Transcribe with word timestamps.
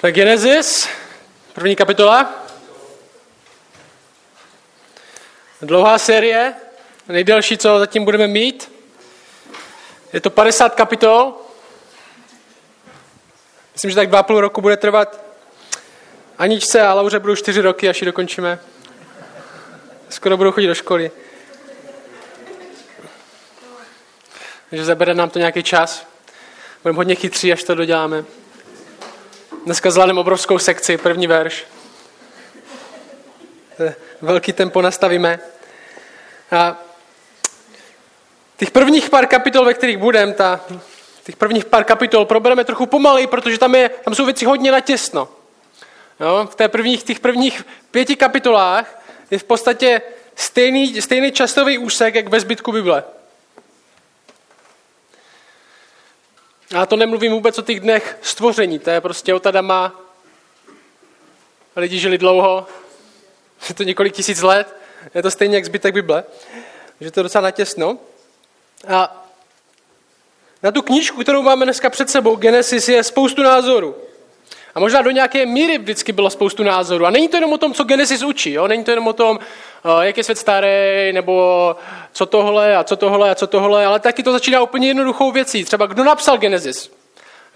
Tak 0.00 0.14
Genesis, 0.14 0.88
první 1.52 1.76
kapitola. 1.76 2.44
Dlouhá 5.62 5.98
série, 5.98 6.54
nejdelší, 7.08 7.58
co 7.58 7.78
zatím 7.78 8.04
budeme 8.04 8.26
mít. 8.26 8.72
Je 10.12 10.20
to 10.20 10.30
50 10.30 10.74
kapitol. 10.74 11.34
Myslím, 13.72 13.90
že 13.90 13.94
tak 13.94 14.08
dva 14.08 14.22
půl 14.22 14.40
roku 14.40 14.60
bude 14.60 14.76
trvat. 14.76 15.24
Aničce 16.38 16.82
a 16.82 16.94
Lauře 16.94 17.18
budou 17.18 17.36
čtyři 17.36 17.60
roky, 17.60 17.88
až 17.88 18.02
ji 18.02 18.06
dokončíme. 18.06 18.58
Skoro 20.08 20.36
budou 20.36 20.52
chodit 20.52 20.66
do 20.66 20.74
školy. 20.74 21.10
Takže 24.70 24.84
zabere 24.84 25.14
nám 25.14 25.30
to 25.30 25.38
nějaký 25.38 25.62
čas. 25.62 26.06
Budeme 26.82 26.96
hodně 26.96 27.14
chytří, 27.14 27.52
až 27.52 27.64
to 27.64 27.74
doděláme. 27.74 28.24
Dneska 29.64 29.90
zvládneme 29.90 30.20
obrovskou 30.20 30.58
sekci, 30.58 30.98
první 30.98 31.26
verš. 31.26 31.64
Velký 34.20 34.52
tempo 34.52 34.82
nastavíme. 34.82 35.40
A 36.50 36.76
těch 38.56 38.70
prvních 38.70 39.10
pár 39.10 39.26
kapitol, 39.26 39.64
ve 39.64 39.74
kterých 39.74 39.98
budeme, 39.98 40.32
ta, 40.32 40.60
těch 41.24 41.36
prvních 41.36 41.64
pár 41.64 41.84
kapitol 41.84 42.24
probereme 42.24 42.64
trochu 42.64 42.86
pomalej, 42.86 43.26
protože 43.26 43.58
tam, 43.58 43.74
je, 43.74 43.88
tam 43.88 44.14
jsou 44.14 44.24
věci 44.24 44.44
hodně 44.44 44.72
natěsno. 44.72 45.28
Jo? 46.20 46.48
V 46.50 46.54
té 46.54 46.68
prvních, 46.68 47.02
těch 47.02 47.20
prvních 47.20 47.66
pěti 47.90 48.16
kapitolách 48.16 49.02
je 49.30 49.38
v 49.38 49.44
podstatě 49.44 50.02
stejný, 50.36 51.02
stejný 51.02 51.32
časový 51.32 51.78
úsek, 51.78 52.14
jak 52.14 52.28
ve 52.28 52.40
zbytku 52.40 52.72
Bible. 52.72 53.04
A 56.76 56.86
to 56.86 56.96
nemluvím 56.96 57.32
vůbec 57.32 57.58
o 57.58 57.62
těch 57.62 57.80
dnech 57.80 58.18
stvoření, 58.22 58.78
to 58.78 58.90
je 58.90 59.00
prostě 59.00 59.34
od 59.34 59.46
Adama. 59.46 60.00
Lidi 61.76 61.98
žili 61.98 62.18
dlouho, 62.18 62.66
je 63.68 63.74
to 63.74 63.82
několik 63.82 64.14
tisíc 64.14 64.42
let, 64.42 64.76
je 65.14 65.22
to 65.22 65.30
stejně 65.30 65.56
jak 65.56 65.64
zbytek 65.64 65.94
Bible, 65.94 66.24
že 67.00 67.10
to 67.10 67.20
je 67.20 67.22
docela 67.22 67.42
natěsno. 67.42 67.98
A 68.88 69.26
na 70.62 70.72
tu 70.72 70.82
knížku, 70.82 71.22
kterou 71.22 71.42
máme 71.42 71.64
dneska 71.64 71.90
před 71.90 72.10
sebou, 72.10 72.36
Genesis, 72.36 72.88
je 72.88 73.04
spoustu 73.04 73.42
názorů. 73.42 73.96
A 74.74 74.80
možná 74.80 75.02
do 75.02 75.10
nějaké 75.10 75.46
míry 75.46 75.78
vždycky 75.78 76.12
bylo 76.12 76.30
spoustu 76.30 76.62
názorů. 76.62 77.06
A 77.06 77.10
není 77.10 77.28
to 77.28 77.36
jenom 77.36 77.52
o 77.52 77.58
tom, 77.58 77.74
co 77.74 77.84
Genesis 77.84 78.22
učí. 78.22 78.52
Jo? 78.52 78.68
Není 78.68 78.84
to 78.84 78.90
jenom 78.90 79.08
o 79.08 79.12
tom, 79.12 79.38
jak 80.02 80.16
je 80.16 80.24
svět 80.24 80.38
starý, 80.38 81.12
nebo 81.12 81.76
co 82.12 82.26
tohle 82.26 82.76
a 82.76 82.84
co 82.84 82.96
tohle 82.96 83.30
a 83.30 83.34
co 83.34 83.46
tohle, 83.46 83.86
ale 83.86 84.00
taky 84.00 84.22
to 84.22 84.32
začíná 84.32 84.62
úplně 84.62 84.88
jednoduchou 84.88 85.32
věcí. 85.32 85.64
Třeba 85.64 85.86
kdo 85.86 86.04
napsal 86.04 86.38
Genesis. 86.38 86.92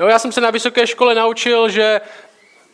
Jo, 0.00 0.06
já 0.06 0.18
jsem 0.18 0.32
se 0.32 0.40
na 0.40 0.50
vysoké 0.50 0.86
škole 0.86 1.14
naučil, 1.14 1.68
že 1.68 2.00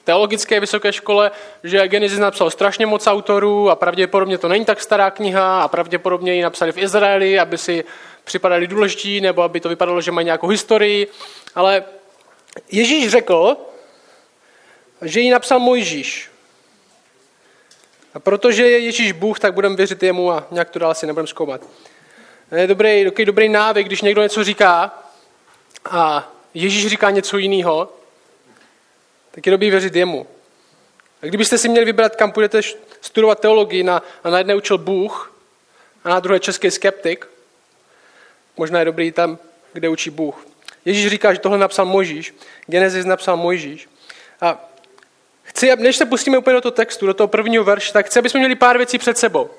teologické 0.05 0.61
vysoké 0.61 0.93
škole, 0.93 1.31
že 1.65 1.89
Genesis 1.89 2.19
napsal 2.19 2.51
strašně 2.51 2.87
moc 2.87 3.07
autorů 3.07 3.71
a 3.71 3.77
pravděpodobně 3.77 4.39
to 4.39 4.49
není 4.49 4.65
tak 4.65 4.83
stará 4.83 5.11
kniha 5.11 5.63
a 5.63 5.69
pravděpodobně 5.69 6.35
ji 6.35 6.43
napsali 6.43 6.73
v 6.73 6.79
Izraeli, 6.79 7.39
aby 7.39 7.59
si 7.59 7.85
připadali 8.25 8.67
důležití 8.67 9.21
nebo 9.21 9.43
aby 9.43 9.61
to 9.61 9.69
vypadalo, 9.69 10.01
že 10.01 10.11
mají 10.11 10.25
nějakou 10.25 10.49
historii. 10.49 11.07
Ale 11.55 11.85
Ježíš 12.73 13.11
řekl, 13.11 13.57
že 15.03 15.21
ji 15.21 15.31
napsal 15.31 15.59
Mojžíš. 15.59 16.30
A 18.15 18.21
protože 18.21 18.69
je 18.69 18.79
Ježíš 18.79 19.13
Bůh, 19.13 19.41
tak 19.41 19.55
budeme 19.55 19.77
věřit 19.77 20.03
jemu 20.03 20.33
a 20.33 20.47
nějak 20.51 20.71
to 20.71 20.79
dál 20.79 20.95
si 20.95 21.07
nebudeme 21.07 21.29
zkoumat. 21.29 21.61
Je 22.57 22.67
dobrý, 22.67 23.05
dobrý, 23.05 23.25
dobrý 23.25 23.49
návyk, 23.49 23.87
když 23.87 24.03
někdo 24.03 24.23
něco 24.23 24.45
říká 24.45 24.99
a 25.85 26.33
Ježíš 26.55 26.87
říká 26.87 27.11
něco 27.11 27.39
jiného, 27.39 27.93
tak 29.31 29.47
je 29.47 29.51
dobrý 29.53 29.71
věřit 29.71 29.97
jemu. 29.97 30.27
A 31.23 31.27
kdybyste 31.27 31.59
si 31.59 31.69
měli 31.69 31.87
vybrat, 31.87 32.17
kam 32.17 32.33
půjdete 32.33 32.61
studovat 33.01 33.41
teologii, 33.41 33.83
na, 33.83 34.03
a 34.25 34.31
na 34.31 34.39
jedné 34.39 34.55
učil 34.55 34.79
Bůh 34.79 35.35
a 36.05 36.09
na 36.09 36.21
druhé 36.21 36.41
český 36.41 36.71
skeptik, 36.71 37.27
možná 38.57 38.79
je 38.79 38.85
dobrý 38.85 39.13
tam, 39.13 39.39
kde 39.73 39.89
učí 39.89 40.11
Bůh. 40.11 40.47
Ježíš 40.85 41.11
říká, 41.11 41.33
že 41.33 41.41
tohle 41.41 41.59
napsal 41.59 41.85
Mojžíš, 41.87 42.35
Genesis 42.67 43.07
napsal 43.07 43.37
Mojžíš. 43.37 43.89
A 44.41 44.70
Chci, 45.51 45.77
než 45.77 45.97
se 45.97 46.07
pustíme 46.07 46.39
úplně 46.39 46.55
do 46.55 46.61
toho 46.61 46.73
textu, 46.73 47.07
do 47.07 47.15
toho 47.15 47.29
prvního 47.29 47.65
verše, 47.65 47.93
tak 47.93 48.07
chci, 48.07 48.19
aby 48.19 48.29
jsme 48.29 48.41
měli 48.41 48.55
pár 48.55 48.77
věcí 48.77 48.99
před 48.99 49.19
sebou. 49.19 49.51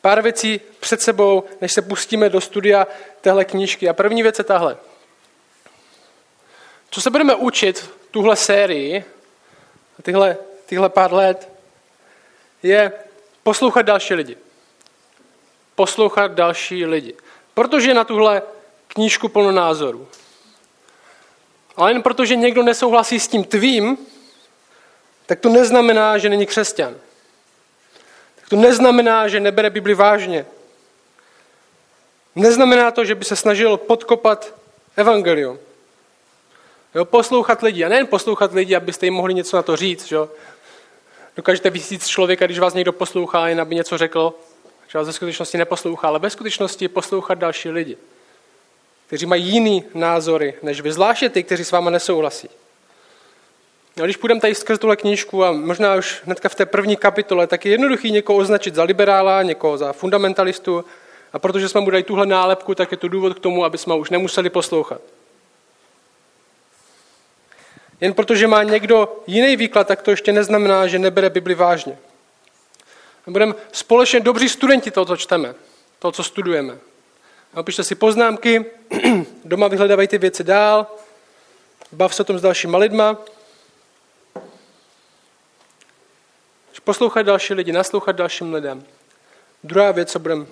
Pár 0.00 0.22
věcí 0.22 0.60
před 0.80 1.02
sebou, 1.02 1.44
než 1.60 1.72
se 1.72 1.82
pustíme 1.82 2.28
do 2.28 2.40
studia 2.40 2.86
téhle 3.20 3.44
knížky. 3.44 3.88
A 3.88 3.92
první 3.92 4.22
věc 4.22 4.38
je 4.38 4.44
tahle. 4.44 4.76
Co 6.90 7.00
se 7.00 7.10
budeme 7.10 7.34
učit 7.34 7.90
tuhle 8.10 8.36
sérii, 8.36 9.04
tyhle, 10.02 10.36
tyhle 10.66 10.88
pár 10.88 11.12
let, 11.12 11.48
je 12.62 12.92
poslouchat 13.42 13.82
další 13.82 14.14
lidi. 14.14 14.36
Poslouchat 15.74 16.32
další 16.32 16.86
lidi. 16.86 17.14
Protože 17.54 17.94
na 17.94 18.04
tuhle 18.04 18.42
knížku 18.88 19.28
plno 19.28 19.52
názorů. 19.52 20.08
Ale 21.76 21.90
jen 21.90 22.02
protože 22.02 22.36
někdo 22.36 22.62
nesouhlasí 22.62 23.20
s 23.20 23.28
tím 23.28 23.44
tvým, 23.44 23.98
tak 25.26 25.40
to 25.40 25.48
neznamená, 25.48 26.18
že 26.18 26.28
není 26.28 26.46
křesťan. 26.46 26.94
Tak 28.36 28.48
to 28.48 28.56
neznamená, 28.56 29.28
že 29.28 29.40
nebere 29.40 29.70
Bibli 29.70 29.94
vážně. 29.94 30.46
Neznamená 32.34 32.90
to, 32.90 33.04
že 33.04 33.14
by 33.14 33.24
se 33.24 33.36
snažil 33.36 33.76
podkopat 33.76 34.54
evangelium. 34.96 35.58
Jo, 36.94 37.04
poslouchat 37.04 37.62
lidi. 37.62 37.84
A 37.84 37.88
nejen 37.88 38.06
poslouchat 38.06 38.52
lidi, 38.52 38.76
abyste 38.76 39.06
jim 39.06 39.14
mohli 39.14 39.34
něco 39.34 39.56
na 39.56 39.62
to 39.62 39.76
říct. 39.76 40.12
Jo. 40.12 40.30
Dokážete 41.36 41.70
vysít 41.70 42.06
člověka, 42.06 42.46
když 42.46 42.58
vás 42.58 42.74
někdo 42.74 42.92
poslouchá, 42.92 43.48
jen 43.48 43.60
aby 43.60 43.74
něco 43.74 43.98
řekl, 43.98 44.34
že 44.88 44.98
vás 44.98 45.06
ve 45.06 45.12
skutečnosti 45.12 45.58
neposlouchá, 45.58 46.08
ale 46.08 46.18
ve 46.18 46.30
skutečnosti 46.30 46.88
poslouchat 46.88 47.38
další 47.38 47.70
lidi 47.70 47.96
kteří 49.06 49.26
mají 49.26 49.44
jiný 49.44 49.84
názory 49.94 50.54
než 50.62 50.80
vy, 50.80 50.92
zvláště 50.92 51.28
ty, 51.28 51.42
kteří 51.42 51.64
s 51.64 51.72
váma 51.72 51.90
nesouhlasí. 51.90 52.48
A 54.02 54.04
když 54.04 54.16
půjdeme 54.16 54.40
tady 54.40 54.54
skrz 54.54 54.78
tuhle 54.78 54.96
knížku 54.96 55.44
a 55.44 55.52
možná 55.52 55.94
už 55.94 56.20
hnedka 56.24 56.48
v 56.48 56.54
té 56.54 56.66
první 56.66 56.96
kapitole, 56.96 57.46
tak 57.46 57.64
je 57.64 57.72
jednoduchý 57.72 58.10
někoho 58.10 58.38
označit 58.38 58.74
za 58.74 58.82
liberála, 58.82 59.42
někoho 59.42 59.78
za 59.78 59.92
fundamentalistu 59.92 60.84
a 61.32 61.38
protože 61.38 61.68
jsme 61.68 61.80
mu 61.80 61.90
dali 61.90 62.02
tuhle 62.02 62.26
nálepku, 62.26 62.74
tak 62.74 62.90
je 62.90 62.96
to 62.96 63.08
důvod 63.08 63.34
k 63.34 63.40
tomu, 63.40 63.64
aby 63.64 63.78
jsme 63.78 63.94
už 63.94 64.10
nemuseli 64.10 64.50
poslouchat. 64.50 65.00
Jen 68.00 68.14
protože 68.14 68.46
má 68.46 68.62
někdo 68.62 69.22
jiný 69.26 69.56
výklad, 69.56 69.86
tak 69.86 70.02
to 70.02 70.10
ještě 70.10 70.32
neznamená, 70.32 70.86
že 70.86 70.98
nebere 70.98 71.30
Bibli 71.30 71.54
vážně. 71.54 71.98
Budeme 73.26 73.54
společně 73.72 74.20
dobří 74.20 74.48
studenti 74.48 74.90
toho, 74.90 75.04
co 75.04 75.16
čteme, 75.16 75.54
toho, 75.98 76.12
co 76.12 76.22
studujeme. 76.22 76.78
Napište 77.56 77.84
si 77.84 77.94
poznámky, 77.94 78.64
doma 79.44 79.68
vyhledávají 79.68 80.08
ty 80.08 80.18
věci 80.18 80.44
dál, 80.44 80.86
bav 81.92 82.14
se 82.14 82.22
o 82.22 82.24
tom 82.24 82.38
s 82.38 82.42
dalšíma 82.42 82.78
lidma. 82.78 83.16
Poslouchat 86.84 87.22
další 87.22 87.54
lidi, 87.54 87.72
naslouchat 87.72 88.16
dalším 88.16 88.54
lidem. 88.54 88.84
Druhá 89.64 89.92
věc, 89.92 90.12
co 90.12 90.18
budeme, 90.18 90.46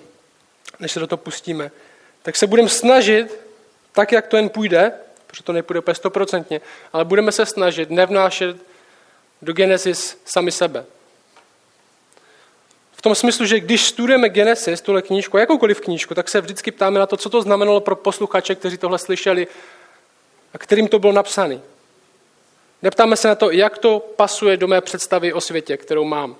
než 0.79 0.91
se 0.91 0.99
do 0.99 1.07
toho 1.07 1.17
pustíme, 1.17 1.71
tak 2.21 2.35
se 2.35 2.47
budeme 2.47 2.69
snažit, 2.69 3.39
tak 3.91 4.11
jak 4.11 4.27
to 4.27 4.37
jen 4.37 4.49
půjde, 4.49 4.91
protože 5.27 5.43
to 5.43 5.53
nepůjde 5.53 5.79
úplně 5.79 5.95
stoprocentně, 5.95 6.61
ale 6.93 7.05
budeme 7.05 7.31
se 7.31 7.45
snažit 7.45 7.89
nevnášet 7.89 8.57
do 9.41 9.53
Genesis 9.53 10.17
sami 10.25 10.51
sebe 10.51 10.85
tom 13.05 13.15
smyslu, 13.15 13.45
že 13.45 13.59
když 13.59 13.87
studujeme 13.87 14.29
Genesis, 14.29 14.81
tuhle 14.81 15.01
knížku, 15.01 15.37
jakoukoliv 15.37 15.81
knížku, 15.81 16.13
tak 16.13 16.29
se 16.29 16.41
vždycky 16.41 16.71
ptáme 16.71 16.99
na 16.99 17.05
to, 17.05 17.17
co 17.17 17.29
to 17.29 17.41
znamenalo 17.41 17.79
pro 17.79 17.95
posluchače, 17.95 18.55
kteří 18.55 18.77
tohle 18.77 18.99
slyšeli 18.99 19.47
a 20.53 20.57
kterým 20.57 20.87
to 20.87 20.99
bylo 20.99 21.13
napsané. 21.13 21.59
Neptáme 22.81 23.15
se 23.15 23.27
na 23.27 23.35
to, 23.35 23.51
jak 23.51 23.77
to 23.77 23.99
pasuje 23.99 24.57
do 24.57 24.67
mé 24.67 24.81
představy 24.81 25.33
o 25.33 25.41
světě, 25.41 25.77
kterou 25.77 26.03
mám. 26.03 26.35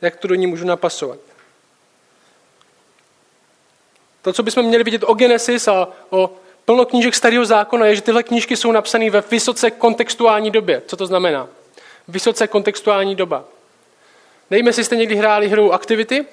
Jak 0.00 0.16
to 0.16 0.28
do 0.28 0.34
ní 0.34 0.46
můžu 0.46 0.66
napasovat. 0.66 1.18
To, 4.22 4.32
co 4.32 4.42
bychom 4.42 4.64
měli 4.64 4.84
vidět 4.84 5.04
o 5.06 5.14
Genesis 5.14 5.68
a 5.68 5.88
o 6.10 6.30
plno 6.64 6.84
knížek 6.84 7.14
starého 7.14 7.44
zákona, 7.44 7.86
je, 7.86 7.96
že 7.96 8.02
tyhle 8.02 8.22
knížky 8.22 8.56
jsou 8.56 8.72
napsané 8.72 9.10
ve 9.10 9.20
vysoce 9.20 9.70
kontextuální 9.70 10.50
době. 10.50 10.82
Co 10.86 10.96
to 10.96 11.06
znamená? 11.06 11.48
Vysoce 12.08 12.46
kontextuální 12.46 13.16
doba. 13.16 13.44
Nevím, 14.52 14.66
jestli 14.66 14.84
jste 14.84 14.96
někdy 14.96 15.16
hráli 15.16 15.48
hru 15.48 15.74
Activity. 15.74 16.24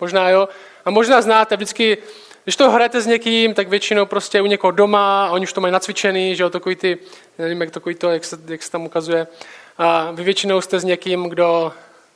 Možná 0.00 0.30
jo. 0.30 0.48
A 0.84 0.90
možná 0.90 1.22
znáte 1.22 1.56
vždycky, 1.56 1.98
když 2.44 2.56
to 2.56 2.70
hrajete 2.70 3.00
s 3.00 3.06
někým, 3.06 3.54
tak 3.54 3.68
většinou 3.68 4.06
prostě 4.06 4.40
u 4.40 4.46
někoho 4.46 4.70
doma, 4.70 5.28
oni 5.30 5.42
už 5.42 5.52
to 5.52 5.60
mají 5.60 5.72
nacvičený, 5.72 6.36
že 6.36 6.42
jo, 6.42 6.50
takový 6.50 6.76
ty, 6.76 6.98
nevím, 7.38 7.60
jak 7.60 7.70
takový 7.70 7.94
to, 7.94 8.10
jak 8.10 8.24
se, 8.24 8.38
jak 8.46 8.62
se 8.62 8.70
tam 8.70 8.86
ukazuje. 8.86 9.26
A 9.78 10.10
vy 10.10 10.24
většinou 10.24 10.60
jste 10.60 10.80
s 10.80 10.84
někým, 10.84 11.24
kdo 11.24 11.72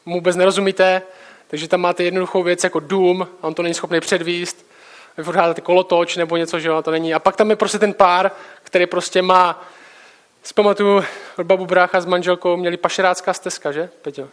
mu 0.07 0.15
vůbec 0.15 0.37
nerozumíte, 0.37 1.03
takže 1.49 1.69
tam 1.69 1.81
máte 1.81 2.05
jednoduchou 2.05 2.43
věc 2.43 2.65
jako 2.65 2.81
dům, 2.81 3.29
a 3.43 3.47
on 3.47 3.55
to 3.55 3.63
není 3.63 3.75
schopný 3.75 4.01
předvíst. 4.01 4.67
Vy 5.17 5.25
hráte 5.25 5.61
kolotoč 5.61 6.17
nebo 6.17 6.37
něco, 6.37 6.61
že 6.61 6.69
jo, 6.69 6.83
to 6.83 6.91
není. 6.91 7.15
A 7.15 7.19
pak 7.19 7.37
tam 7.37 7.51
je 7.51 7.57
prostě 7.57 7.79
ten 7.79 7.93
pár, 7.93 8.31
který 8.63 8.87
prostě 8.87 9.23
má 9.23 9.69
Zpamatuju, 10.45 11.05
od 11.39 11.47
babu 11.47 11.67
brácha 11.67 12.01
s 12.01 12.07
manželkou 12.07 12.57
měli 12.57 12.77
pašerácká 12.77 13.33
stezka, 13.33 13.73
že, 13.73 13.91
Peťo? 14.03 14.29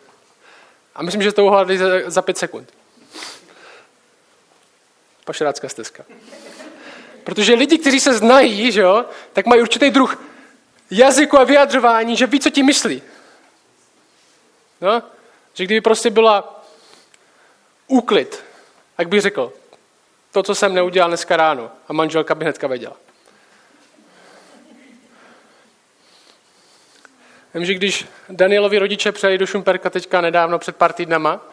A 0.99 1.03
myslím, 1.03 1.21
že 1.21 1.31
to 1.31 1.45
uhádli 1.45 1.77
za, 1.77 1.85
za 2.05 2.21
pět 2.21 2.37
sekund. 2.37 2.73
Pašerácká 5.25 5.69
stezka. 5.69 6.05
Protože 7.23 7.53
lidi, 7.53 7.77
kteří 7.77 7.99
se 7.99 8.13
znají, 8.13 8.71
že 8.71 8.81
jo, 8.81 9.05
tak 9.33 9.45
mají 9.45 9.61
určitý 9.61 9.89
druh 9.89 10.23
jazyku 10.91 11.39
a 11.39 11.43
vyjadřování, 11.43 12.15
že 12.15 12.27
ví, 12.27 12.39
co 12.39 12.49
ti 12.49 12.63
myslí. 12.63 13.01
No? 14.81 15.03
Že 15.53 15.63
kdyby 15.63 15.81
prostě 15.81 16.09
byla 16.09 16.65
úklid, 17.87 18.43
jak 18.97 19.09
bych 19.09 19.21
řekl, 19.21 19.53
to, 20.31 20.43
co 20.43 20.55
jsem 20.55 20.73
neudělal 20.73 21.09
dneska 21.09 21.37
ráno 21.37 21.71
a 21.87 21.93
manželka 21.93 22.35
by 22.35 22.45
hnedka 22.45 22.67
věděla. 22.67 22.95
Vím, 27.53 27.65
že 27.65 27.73
když 27.73 28.05
Danielovi 28.29 28.79
rodiče 28.79 29.11
přijeli 29.11 29.37
do 29.37 29.45
Šumperka 29.45 29.89
teďka 29.89 30.21
nedávno 30.21 30.59
před 30.59 30.75
pár 30.75 30.93
týdnama, 30.93 31.45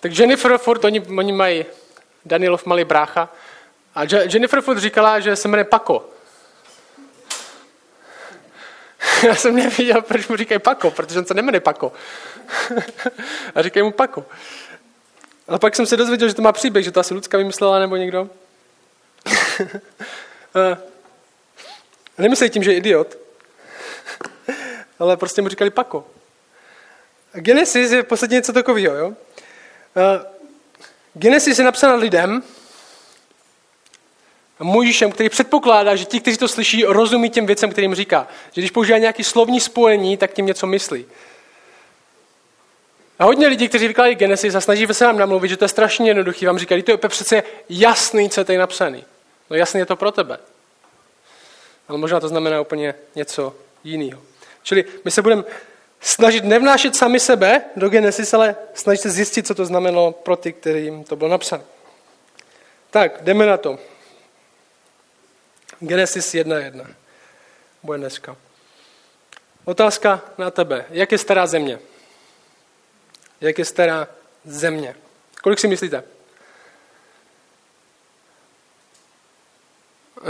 tak 0.00 0.18
Jennifer 0.18 0.58
furt, 0.58 0.84
oni, 0.84 1.00
oni 1.00 1.32
mají 1.32 1.64
Danielov 2.24 2.66
malý 2.66 2.84
brácha, 2.84 3.28
a 3.94 4.02
Jennifer 4.04 4.60
furt 4.60 4.78
říkala, 4.78 5.20
že 5.20 5.36
se 5.36 5.48
jmenuje 5.48 5.64
Pako. 5.64 6.08
Já 9.26 9.34
jsem 9.34 9.56
nevěděl, 9.56 10.02
proč 10.02 10.28
mu 10.28 10.36
říkají 10.36 10.58
Pako, 10.58 10.90
protože 10.90 11.18
on 11.18 11.24
se 11.24 11.34
nemenuje 11.34 11.60
Pako. 11.60 11.92
a 13.54 13.62
říkají 13.62 13.84
mu 13.84 13.92
Pako. 13.92 14.24
Ale 15.48 15.58
pak 15.58 15.76
jsem 15.76 15.86
se 15.86 15.96
dozvěděl, 15.96 16.28
že 16.28 16.34
to 16.34 16.42
má 16.42 16.52
příběh, 16.52 16.84
že 16.84 16.90
to 16.90 17.00
asi 17.00 17.14
Lucka 17.14 17.38
vymyslela 17.38 17.78
nebo 17.78 17.96
někdo. 17.96 18.30
a 20.54 20.78
nemyslej 22.22 22.50
tím, 22.50 22.62
že 22.62 22.72
je 22.72 22.76
idiot, 22.76 23.18
ale 25.02 25.16
prostě 25.16 25.42
mu 25.42 25.48
říkali 25.48 25.70
Pako. 25.70 26.04
Genesis 27.32 27.90
je 27.90 28.02
v 28.02 28.06
podstatě 28.06 28.34
něco 28.34 28.52
takového. 28.52 28.96
Jo? 28.96 29.12
Genesis 31.14 31.58
je 31.58 31.64
napsána 31.64 31.94
lidem, 31.94 32.42
Mojžíšem, 34.58 35.12
který 35.12 35.28
předpokládá, 35.28 35.96
že 35.96 36.04
ti, 36.04 36.20
kteří 36.20 36.36
to 36.36 36.48
slyší, 36.48 36.84
rozumí 36.84 37.30
těm 37.30 37.46
věcem, 37.46 37.70
kterým 37.70 37.94
říká. 37.94 38.28
Že 38.52 38.60
když 38.60 38.70
používá 38.70 38.98
nějaký 38.98 39.24
slovní 39.24 39.60
spojení, 39.60 40.16
tak 40.16 40.32
tím 40.32 40.46
něco 40.46 40.66
myslí. 40.66 41.06
A 43.18 43.24
hodně 43.24 43.46
lidí, 43.46 43.68
kteří 43.68 43.88
vykládají 43.88 44.14
Genesis 44.16 44.54
a 44.54 44.60
snaží 44.60 44.86
se 44.92 45.04
nám 45.04 45.18
namluvit, 45.18 45.48
že 45.48 45.56
to 45.56 45.64
je 45.64 45.68
strašně 45.68 46.10
jednoduchý, 46.10 46.46
vám 46.46 46.58
říkají, 46.58 46.82
to 46.82 46.90
je 46.90 46.96
přece 46.96 47.42
jasný, 47.68 48.30
co 48.30 48.40
je 48.40 48.44
tady 48.44 48.58
napsaný. 48.58 49.04
No 49.50 49.56
jasný 49.56 49.80
je 49.80 49.86
to 49.86 49.96
pro 49.96 50.10
tebe. 50.12 50.38
Ale 51.88 51.98
možná 51.98 52.20
to 52.20 52.28
znamená 52.28 52.60
úplně 52.60 52.94
něco 53.14 53.54
jiného. 53.84 54.22
Čili 54.62 54.84
my 55.04 55.10
se 55.10 55.22
budeme 55.22 55.44
snažit 56.00 56.44
nevnášet 56.44 56.96
sami 56.96 57.20
sebe 57.20 57.62
do 57.76 57.88
Genesis, 57.88 58.34
ale 58.34 58.56
snažit 58.74 59.02
se 59.02 59.10
zjistit, 59.10 59.46
co 59.46 59.54
to 59.54 59.64
znamenalo 59.64 60.12
pro 60.12 60.36
ty, 60.36 60.52
kterým 60.52 61.04
to 61.04 61.16
bylo 61.16 61.30
napsané. 61.30 61.62
Tak, 62.90 63.22
jdeme 63.22 63.46
na 63.46 63.56
to. 63.56 63.78
Genesis 65.80 66.34
1.1. 66.34 66.86
Bude 67.82 67.98
dneska. 67.98 68.36
Otázka 69.64 70.20
na 70.38 70.50
tebe. 70.50 70.84
Jak 70.90 71.12
je 71.12 71.18
stará 71.18 71.46
země? 71.46 71.78
Jak 73.40 73.58
je 73.58 73.64
stará 73.64 74.08
země? 74.44 74.94
Kolik 75.42 75.58
si 75.58 75.68
myslíte? 75.68 76.04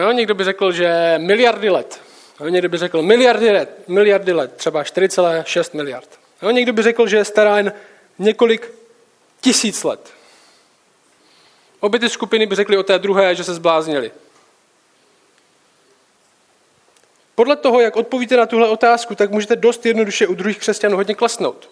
Jo, 0.00 0.12
někdo 0.12 0.34
by 0.34 0.44
řekl, 0.44 0.72
že 0.72 1.14
miliardy 1.18 1.70
let. 1.70 2.00
Jo, 2.42 2.48
někdo 2.48 2.68
by 2.68 2.78
řekl 2.78 3.02
miliardy 3.02 3.50
let, 3.50 3.88
miliardy 3.88 4.32
let, 4.32 4.56
třeba 4.56 4.82
4,6 4.82 5.76
miliard. 5.76 6.08
Jo, 6.42 6.50
někdo 6.50 6.72
by 6.72 6.82
řekl, 6.82 7.08
že 7.08 7.16
je 7.16 7.24
stará 7.24 7.56
jen 7.56 7.72
několik 8.18 8.70
tisíc 9.40 9.84
let. 9.84 10.10
Obě 11.80 12.00
ty 12.00 12.08
skupiny 12.08 12.46
by 12.46 12.54
řekly 12.54 12.76
o 12.76 12.82
té 12.82 12.98
druhé, 12.98 13.34
že 13.34 13.44
se 13.44 13.54
zbláznili. 13.54 14.12
Podle 17.34 17.56
toho, 17.56 17.80
jak 17.80 17.96
odpovíte 17.96 18.36
na 18.36 18.46
tuhle 18.46 18.68
otázku, 18.68 19.14
tak 19.14 19.30
můžete 19.30 19.56
dost 19.56 19.86
jednoduše 19.86 20.26
u 20.26 20.34
druhých 20.34 20.58
křesťanů 20.58 20.96
hodně 20.96 21.14
klesnout. 21.14 21.70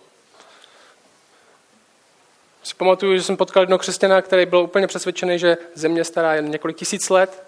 Si 2.62 2.74
pamatuju, 2.74 3.16
že 3.16 3.22
jsem 3.22 3.36
potkal 3.36 3.62
jednoho 3.62 3.78
křesťana, 3.78 4.22
který 4.22 4.46
byl 4.46 4.58
úplně 4.58 4.86
přesvědčený, 4.86 5.38
že 5.38 5.56
země 5.74 6.04
stará 6.04 6.34
jen 6.34 6.50
několik 6.50 6.76
tisíc 6.76 7.10
let. 7.10 7.42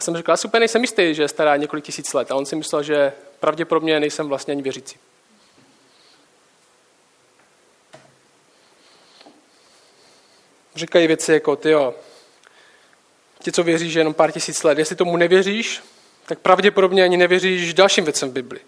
Já 0.00 0.04
jsem 0.04 0.16
řekl, 0.16 0.30
já 0.30 0.36
si 0.36 0.48
úplně 0.48 0.58
nejsem 0.60 0.82
jistý, 0.82 1.14
že 1.14 1.22
je 1.22 1.28
stará 1.28 1.56
několik 1.56 1.84
tisíc 1.84 2.12
let. 2.12 2.30
A 2.30 2.34
on 2.34 2.46
si 2.46 2.56
myslel, 2.56 2.82
že 2.82 3.12
pravděpodobně 3.40 4.00
nejsem 4.00 4.28
vlastně 4.28 4.52
ani 4.52 4.62
věřící. 4.62 4.96
Říkají 10.74 11.06
věci 11.06 11.32
jako, 11.32 11.56
ty 11.56 11.70
jo, 11.70 11.94
ti, 13.38 13.52
co 13.52 13.62
věří, 13.62 13.90
že 13.90 14.00
jenom 14.00 14.14
pár 14.14 14.32
tisíc 14.32 14.62
let, 14.62 14.78
jestli 14.78 14.96
tomu 14.96 15.16
nevěříš, 15.16 15.82
tak 16.26 16.38
pravděpodobně 16.38 17.04
ani 17.04 17.16
nevěříš 17.16 17.74
dalším 17.74 18.04
věcem 18.04 18.30
v 18.30 18.32
Bibli. 18.32 18.60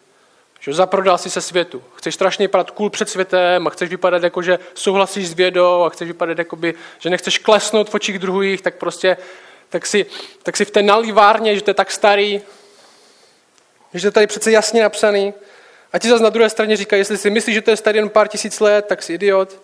Že 0.61 0.73
zaprodal 0.73 1.19
si 1.19 1.31
se 1.31 1.40
světu. 1.40 1.82
Chceš 1.94 2.14
strašně 2.14 2.46
vypadat 2.46 2.70
cool 2.70 2.90
před 2.90 3.08
světem 3.08 3.67
a 3.67 3.70
chceš 3.70 3.90
vypadat 3.90 4.23
jako, 4.23 4.43
že 4.43 4.58
souhlasíš 4.75 5.28
s 5.28 5.35
vědou 5.35 5.82
a 5.82 5.88
chceš 5.88 6.08
vypadat 6.08 6.38
jako 6.38 6.56
by, 6.56 6.75
že 6.99 7.11
nechceš 7.11 7.38
klesnout 7.38 7.90
v 7.90 7.94
očích 7.94 8.19
druhých, 8.19 8.62
tak 8.62 8.75
prostě 8.75 9.17
tak 9.72 9.86
si, 9.86 10.06
tak 10.42 10.56
si 10.56 10.64
v 10.64 10.70
té 10.70 10.82
nalivárně, 10.82 11.56
že 11.56 11.62
to 11.62 11.70
je 11.70 11.74
tak 11.74 11.90
starý, 11.90 12.42
že 13.94 14.00
to 14.00 14.06
je 14.06 14.12
tady 14.12 14.26
přece 14.26 14.52
jasně 14.52 14.82
napsaný. 14.82 15.34
A 15.92 15.98
ti 15.98 16.08
zase 16.08 16.22
na 16.22 16.30
druhé 16.30 16.50
straně 16.50 16.76
říkají, 16.76 17.00
jestli 17.00 17.19
si 17.19 17.30
myslíš, 17.30 17.54
že 17.54 17.62
to 17.62 17.70
je 17.70 17.76
starý 17.76 17.98
jen 17.98 18.08
pár 18.08 18.28
tisíc 18.28 18.60
let, 18.60 18.84
tak 18.88 19.02
jsi 19.02 19.12
idiot. 19.12 19.60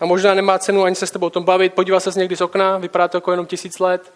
A 0.00 0.06
možná 0.06 0.34
nemá 0.34 0.58
cenu 0.58 0.84
ani 0.84 0.94
se 0.94 1.06
s 1.06 1.10
tebou 1.10 1.26
o 1.26 1.30
tom 1.30 1.44
bavit. 1.44 1.74
Podíval 1.74 2.00
se 2.00 2.10
někdy 2.16 2.36
z 2.36 2.40
okna, 2.40 2.78
vypadá 2.78 3.08
to 3.08 3.16
jako 3.16 3.30
jenom 3.30 3.46
tisíc 3.46 3.78
let. 3.78 4.12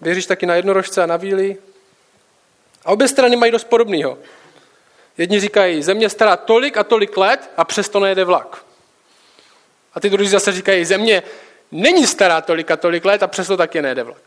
Věříš 0.00 0.26
taky 0.26 0.46
na 0.46 0.54
jednorožce 0.54 1.02
a 1.02 1.06
na 1.06 1.16
víly? 1.16 1.56
A 2.84 2.90
obě 2.90 3.08
strany 3.08 3.36
mají 3.36 3.52
dost 3.52 3.64
podobného. 3.64 4.18
Jedni 5.18 5.40
říkají, 5.40 5.82
země 5.82 6.08
stará 6.08 6.36
tolik 6.36 6.76
a 6.76 6.84
tolik 6.84 7.16
let 7.16 7.50
a 7.56 7.64
přesto 7.64 8.00
nejede 8.00 8.24
vlak. 8.24 8.64
A 9.94 10.00
ty 10.00 10.10
druhý 10.10 10.28
zase 10.28 10.52
říkají, 10.52 10.84
země 10.84 11.22
není 11.74 12.06
stará 12.06 12.40
tolik 12.40 12.70
a 12.70 12.76
tolik 12.76 13.04
let 13.04 13.22
a 13.22 13.26
přesto 13.26 13.56
taky 13.56 13.82
nejede 13.82 14.02
vlak. 14.02 14.22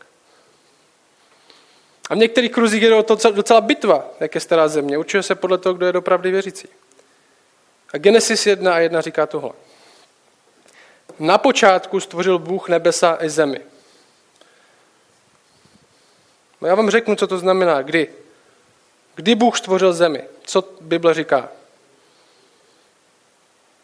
A 2.10 2.14
v 2.14 2.18
některých 2.18 2.52
kruzích 2.52 2.82
je 2.82 3.02
to 3.02 3.16
docela 3.30 3.60
bitva, 3.60 4.04
jak 4.20 4.34
je 4.34 4.40
stará 4.40 4.68
země. 4.68 4.98
Určuje 4.98 5.22
se 5.22 5.34
podle 5.34 5.58
toho, 5.58 5.74
kdo 5.74 5.86
je 5.86 5.92
dopravdy 5.92 6.30
věřící. 6.30 6.68
A 7.92 7.98
Genesis 7.98 8.46
1 8.46 8.74
a 8.74 8.78
1 8.78 9.00
říká 9.00 9.26
tohle. 9.26 9.50
Na 11.18 11.38
počátku 11.38 12.00
stvořil 12.00 12.38
Bůh 12.38 12.68
nebesa 12.68 13.18
i 13.20 13.30
zemi. 13.30 13.60
No 16.60 16.68
já 16.68 16.74
vám 16.74 16.90
řeknu, 16.90 17.16
co 17.16 17.26
to 17.26 17.38
znamená. 17.38 17.82
Kdy? 17.82 18.08
Kdy 19.14 19.34
Bůh 19.34 19.58
stvořil 19.58 19.92
zemi? 19.92 20.24
Co 20.42 20.64
Bible 20.80 21.14
říká? 21.14 21.48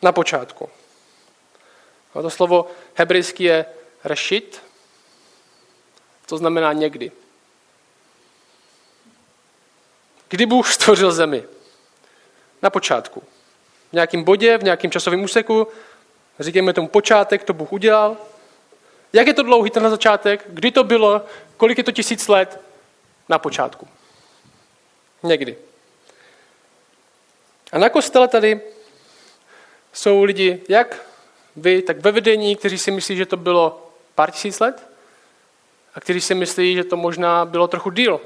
Na 0.02 0.12
počátku. 0.12 0.68
A 2.14 2.22
to 2.22 2.30
slovo 2.30 2.70
hebrejský 2.94 3.44
je 3.44 3.66
rešit, 4.04 4.62
to 6.26 6.38
znamená 6.38 6.72
někdy. 6.72 7.12
Kdy 10.28 10.46
Bůh 10.46 10.72
stvořil 10.72 11.12
zemi? 11.12 11.44
Na 12.62 12.70
počátku. 12.70 13.22
V 13.90 13.92
nějakém 13.92 14.24
bodě, 14.24 14.58
v 14.58 14.62
nějakém 14.62 14.90
časovém 14.90 15.22
úseku, 15.22 15.68
říkáme 16.40 16.72
tomu 16.72 16.88
počátek, 16.88 17.44
to 17.44 17.52
Bůh 17.52 17.72
udělal. 17.72 18.16
Jak 19.12 19.26
je 19.26 19.34
to 19.34 19.42
dlouhý 19.42 19.70
ten 19.70 19.90
začátek? 19.90 20.44
Kdy 20.48 20.70
to 20.70 20.84
bylo? 20.84 21.22
Kolik 21.56 21.78
je 21.78 21.84
to 21.84 21.92
tisíc 21.92 22.28
let? 22.28 22.60
Na 23.28 23.38
počátku. 23.38 23.88
Někdy. 25.22 25.56
A 27.72 27.78
na 27.78 27.88
kostele 27.88 28.28
tady 28.28 28.60
jsou 29.92 30.22
lidi, 30.22 30.62
jak 30.68 31.06
vy, 31.56 31.82
tak 31.82 31.98
ve 31.98 32.12
vedení, 32.12 32.56
kteří 32.56 32.78
si 32.78 32.90
myslí, 32.90 33.16
že 33.16 33.26
to 33.26 33.36
bylo 33.36 33.90
pár 34.14 34.30
tisíc 34.30 34.60
let 34.60 34.88
a 35.94 36.00
kteří 36.00 36.20
si 36.20 36.34
myslí, 36.34 36.74
že 36.74 36.84
to 36.84 36.96
možná 36.96 37.44
bylo 37.44 37.68
trochu 37.68 37.90
díl. 37.90 38.20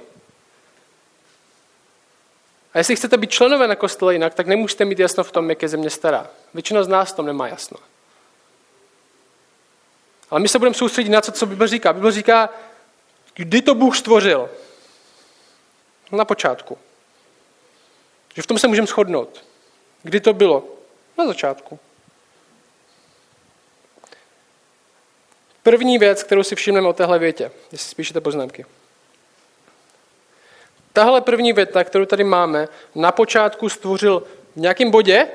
A 2.75 2.79
jestli 2.79 2.97
chcete 2.97 3.17
být 3.17 3.31
členové 3.31 3.69
na 3.69 3.77
kostele 3.77 4.13
jinak, 4.13 4.35
tak 4.35 4.47
nemusíte 4.47 4.85
mít 4.85 4.99
jasno 4.99 5.25
v 5.25 5.33
tom, 5.33 5.51
jak 5.51 5.63
je 5.63 5.69
země 5.69 5.91
stará. 5.91 6.31
Většina 6.55 6.83
z 6.83 6.89
nás 6.89 7.13
tom 7.13 7.27
nemá 7.27 7.49
jasno. 7.49 7.79
Ale 10.31 10.41
my 10.41 10.49
se 10.49 10.59
budeme 10.59 10.75
soustředit 10.75 11.09
na 11.09 11.21
to, 11.21 11.33
co 11.33 11.47
Bible 11.47 11.69
říká. 11.69 11.93
Bible 11.93 12.13
říká, 12.13 12.51
kdy 13.35 13.63
to 13.63 13.75
Bůh 13.75 13.97
stvořil. 13.97 14.51
Na 16.13 16.25
počátku. 16.25 16.79
Že 18.35 18.43
v 18.43 18.47
tom 18.47 18.59
se 18.59 18.69
můžeme 18.69 18.87
shodnout. 18.87 19.45
Kdy 20.03 20.21
to 20.21 20.33
bylo? 20.33 20.65
Na 21.19 21.27
začátku. 21.27 21.79
První 25.69 25.99
věc, 25.99 26.23
kterou 26.23 26.43
si 26.43 26.55
všimneme 26.55 26.89
o 26.89 26.93
téhle 26.93 27.19
větě, 27.19 27.51
jestli 27.73 27.91
spíšete 27.91 28.21
poznámky. 28.21 28.67
tahle 30.93 31.21
první 31.21 31.53
věta, 31.53 31.85
kterou 31.85 32.05
tady 32.05 32.25
máme, 32.25 32.69
na 32.95 33.13
počátku 33.13 33.69
stvořil 33.69 34.23
v 34.57 34.61
nějakém 34.61 34.91
bodě, 34.91 35.29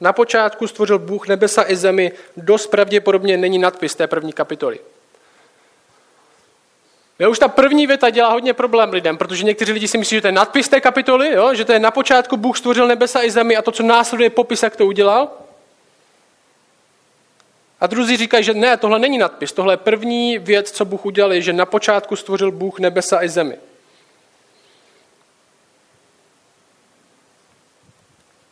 na 0.00 0.12
počátku 0.12 0.66
stvořil 0.66 0.98
Bůh 0.98 1.28
nebesa 1.28 1.64
i 1.70 1.76
zemi, 1.76 2.12
dost 2.36 2.66
pravděpodobně 2.66 3.36
není 3.36 3.58
nadpis 3.58 3.94
té 3.94 4.06
první 4.06 4.32
kapitoly. 4.32 4.80
Jo, 7.18 7.30
už 7.30 7.38
ta 7.38 7.48
první 7.48 7.86
věta 7.86 8.10
dělá 8.10 8.32
hodně 8.32 8.54
problém 8.54 8.90
lidem, 8.90 9.18
protože 9.18 9.44
někteří 9.44 9.72
lidi 9.72 9.88
si 9.88 9.98
myslí, 9.98 10.16
že 10.16 10.20
to 10.20 10.28
je 10.28 10.32
nadpis 10.32 10.68
té 10.68 10.80
kapitoly, 10.80 11.32
jo? 11.32 11.54
že 11.54 11.64
to 11.64 11.72
je 11.72 11.78
na 11.78 11.90
počátku 11.90 12.36
Bůh 12.36 12.58
stvořil 12.58 12.86
nebesa 12.86 13.22
i 13.22 13.30
zemi 13.30 13.56
a 13.56 13.62
to, 13.62 13.72
co 13.72 13.82
následuje 13.82 14.30
popis, 14.30 14.62
jak 14.62 14.76
to 14.76 14.86
udělal. 14.86 15.41
A 17.82 17.86
druzí 17.86 18.16
říkají, 18.16 18.44
že 18.44 18.54
ne, 18.54 18.76
tohle 18.76 18.98
není 18.98 19.18
nadpis, 19.18 19.52
tohle 19.52 19.72
je 19.72 19.76
první 19.76 20.38
věc, 20.38 20.70
co 20.70 20.84
Bůh 20.84 21.06
udělal, 21.06 21.32
je, 21.32 21.42
že 21.42 21.52
na 21.52 21.66
počátku 21.66 22.16
stvořil 22.16 22.50
Bůh 22.50 22.78
nebesa 22.78 23.22
i 23.22 23.28
zemi. 23.28 23.58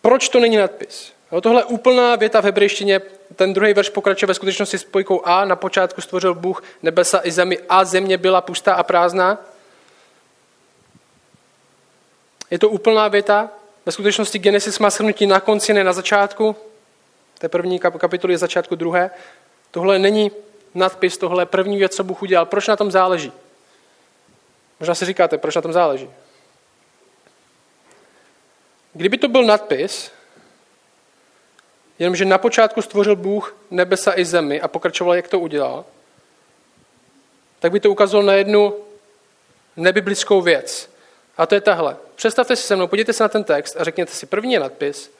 Proč 0.02 0.28
to 0.28 0.40
není 0.40 0.56
nadpis? 0.56 1.12
Jo, 1.32 1.40
tohle 1.40 1.60
je 1.60 1.64
úplná 1.64 2.16
věta 2.16 2.40
v 2.40 2.44
hebrejštině, 2.44 3.00
ten 3.36 3.52
druhý 3.52 3.72
verš 3.72 3.88
pokračuje 3.88 4.26
ve 4.26 4.34
skutečnosti 4.34 4.78
s 4.78 4.80
spojkou 4.80 5.22
A, 5.24 5.44
na 5.44 5.56
počátku 5.56 6.00
stvořil 6.00 6.34
Bůh 6.34 6.62
nebesa 6.82 7.20
i 7.24 7.30
zemi 7.30 7.58
a 7.68 7.84
země 7.84 8.18
byla 8.18 8.40
pustá 8.40 8.74
a 8.74 8.82
prázdná. 8.82 9.38
Je 12.50 12.58
to 12.58 12.68
úplná 12.68 13.08
věta, 13.08 13.50
ve 13.86 13.92
skutečnosti 13.92 14.38
Genesis 14.38 14.78
má 14.78 14.90
shrnutí 14.90 15.26
na 15.26 15.40
konci, 15.40 15.72
ne 15.72 15.84
na 15.84 15.92
začátku. 15.92 16.56
Té 17.40 17.48
první 17.48 17.78
kapitoly 17.78 18.34
je 18.34 18.38
začátku 18.38 18.74
druhé. 18.74 19.10
Tohle 19.70 19.98
není 19.98 20.30
nadpis, 20.74 21.18
tohle 21.18 21.42
je 21.42 21.46
první 21.46 21.76
věc, 21.76 21.96
co 21.96 22.04
Bůh 22.04 22.22
udělal. 22.22 22.46
Proč 22.46 22.68
na 22.68 22.76
tom 22.76 22.90
záleží? 22.90 23.32
Možná 24.80 24.94
si 24.94 25.04
říkáte, 25.04 25.38
proč 25.38 25.56
na 25.56 25.62
tom 25.62 25.72
záleží. 25.72 26.10
Kdyby 28.92 29.18
to 29.18 29.28
byl 29.28 29.44
nadpis, 29.44 30.12
Jenomže 32.00 32.24
na 32.24 32.38
počátku 32.38 32.82
stvořil 32.82 33.16
Bůh 33.16 33.56
nebesa 33.70 34.18
i 34.18 34.24
zemi 34.24 34.60
a 34.60 34.68
pokračoval, 34.68 35.14
jak 35.14 35.28
to 35.28 35.38
udělal, 35.38 35.84
tak 37.58 37.72
by 37.72 37.80
to 37.80 37.90
ukázalo 37.90 38.22
na 38.22 38.32
jednu 38.32 38.76
nebiblickou 39.76 40.42
věc. 40.42 40.90
A 41.36 41.46
to 41.46 41.54
je 41.54 41.60
tahle. 41.60 41.96
Představte 42.14 42.56
si 42.56 42.62
se 42.62 42.76
mnou, 42.76 42.86
podívejte 42.86 43.12
se 43.12 43.24
na 43.24 43.28
ten 43.28 43.44
text 43.44 43.76
a 43.78 43.84
řekněte 43.84 44.12
si 44.12 44.26
první 44.26 44.58
nadpis. 44.58 45.10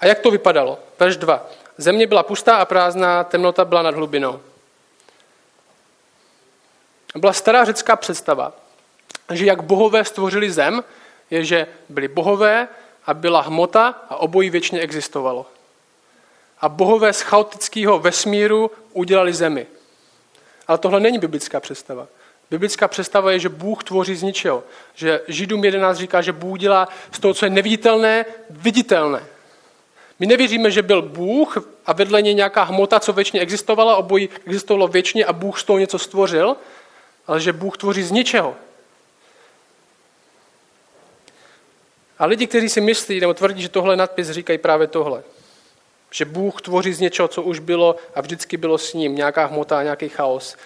A 0.00 0.06
jak 0.06 0.18
to 0.18 0.30
vypadalo? 0.30 0.78
Verš 0.98 1.16
2. 1.16 1.50
Země 1.78 2.06
byla 2.06 2.22
pustá 2.22 2.56
a 2.56 2.64
prázdná, 2.64 3.24
temnota 3.24 3.64
byla 3.64 3.82
nad 3.82 3.94
hlubinou. 3.94 4.40
Byla 7.16 7.32
stará 7.32 7.64
řecká 7.64 7.96
představa, 7.96 8.52
že 9.32 9.44
jak 9.44 9.62
bohové 9.62 10.04
stvořili 10.04 10.50
zem, 10.50 10.84
je, 11.30 11.44
že 11.44 11.66
byli 11.88 12.08
bohové 12.08 12.68
a 13.06 13.14
byla 13.14 13.40
hmota 13.40 13.88
a 14.10 14.16
obojí 14.16 14.50
věčně 14.50 14.80
existovalo 14.80 15.46
a 16.60 16.68
bohové 16.68 17.12
z 17.12 17.20
chaotického 17.20 17.98
vesmíru 17.98 18.70
udělali 18.92 19.32
zemi. 19.32 19.66
Ale 20.66 20.78
tohle 20.78 21.00
není 21.00 21.18
biblická 21.18 21.60
představa. 21.60 22.06
Biblická 22.50 22.88
představa 22.88 23.32
je, 23.32 23.38
že 23.38 23.48
Bůh 23.48 23.84
tvoří 23.84 24.16
z 24.16 24.22
ničeho. 24.22 24.64
Že 24.94 25.20
Židům 25.28 25.64
11 25.64 25.98
říká, 25.98 26.20
že 26.20 26.32
Bůh 26.32 26.58
dělá 26.58 26.88
z 27.12 27.20
toho, 27.20 27.34
co 27.34 27.46
je 27.46 27.50
neviditelné, 27.50 28.24
viditelné. 28.50 29.22
My 30.18 30.26
nevěříme, 30.26 30.70
že 30.70 30.82
byl 30.82 31.02
Bůh 31.02 31.58
a 31.86 31.92
vedle 31.92 32.22
něj 32.22 32.34
nějaká 32.34 32.62
hmota, 32.62 33.00
co 33.00 33.12
věčně 33.12 33.40
existovala, 33.40 33.96
obojí 33.96 34.28
existovalo 34.46 34.88
věčně 34.88 35.24
a 35.24 35.32
Bůh 35.32 35.60
z 35.60 35.64
toho 35.64 35.78
něco 35.78 35.98
stvořil, 35.98 36.56
ale 37.26 37.40
že 37.40 37.52
Bůh 37.52 37.76
tvoří 37.76 38.02
z 38.02 38.10
ničeho. 38.10 38.56
A 42.18 42.26
lidi, 42.26 42.46
kteří 42.46 42.68
si 42.68 42.80
myslí 42.80 43.20
nebo 43.20 43.34
tvrdí, 43.34 43.62
že 43.62 43.68
tohle 43.68 43.96
nadpis, 43.96 44.30
říkají 44.30 44.58
právě 44.58 44.86
tohle. 44.86 45.22
Že 46.10 46.24
Bůh 46.24 46.62
tvoří 46.62 46.92
z 46.92 47.00
něčeho, 47.00 47.28
co 47.28 47.42
už 47.42 47.58
bylo 47.58 47.96
a 48.14 48.20
vždycky 48.20 48.56
bylo 48.56 48.78
s 48.78 48.94
ním. 48.94 49.14
Nějaká 49.14 49.46
hmota, 49.46 49.82
nějaký 49.82 50.08
chaos. 50.08 50.56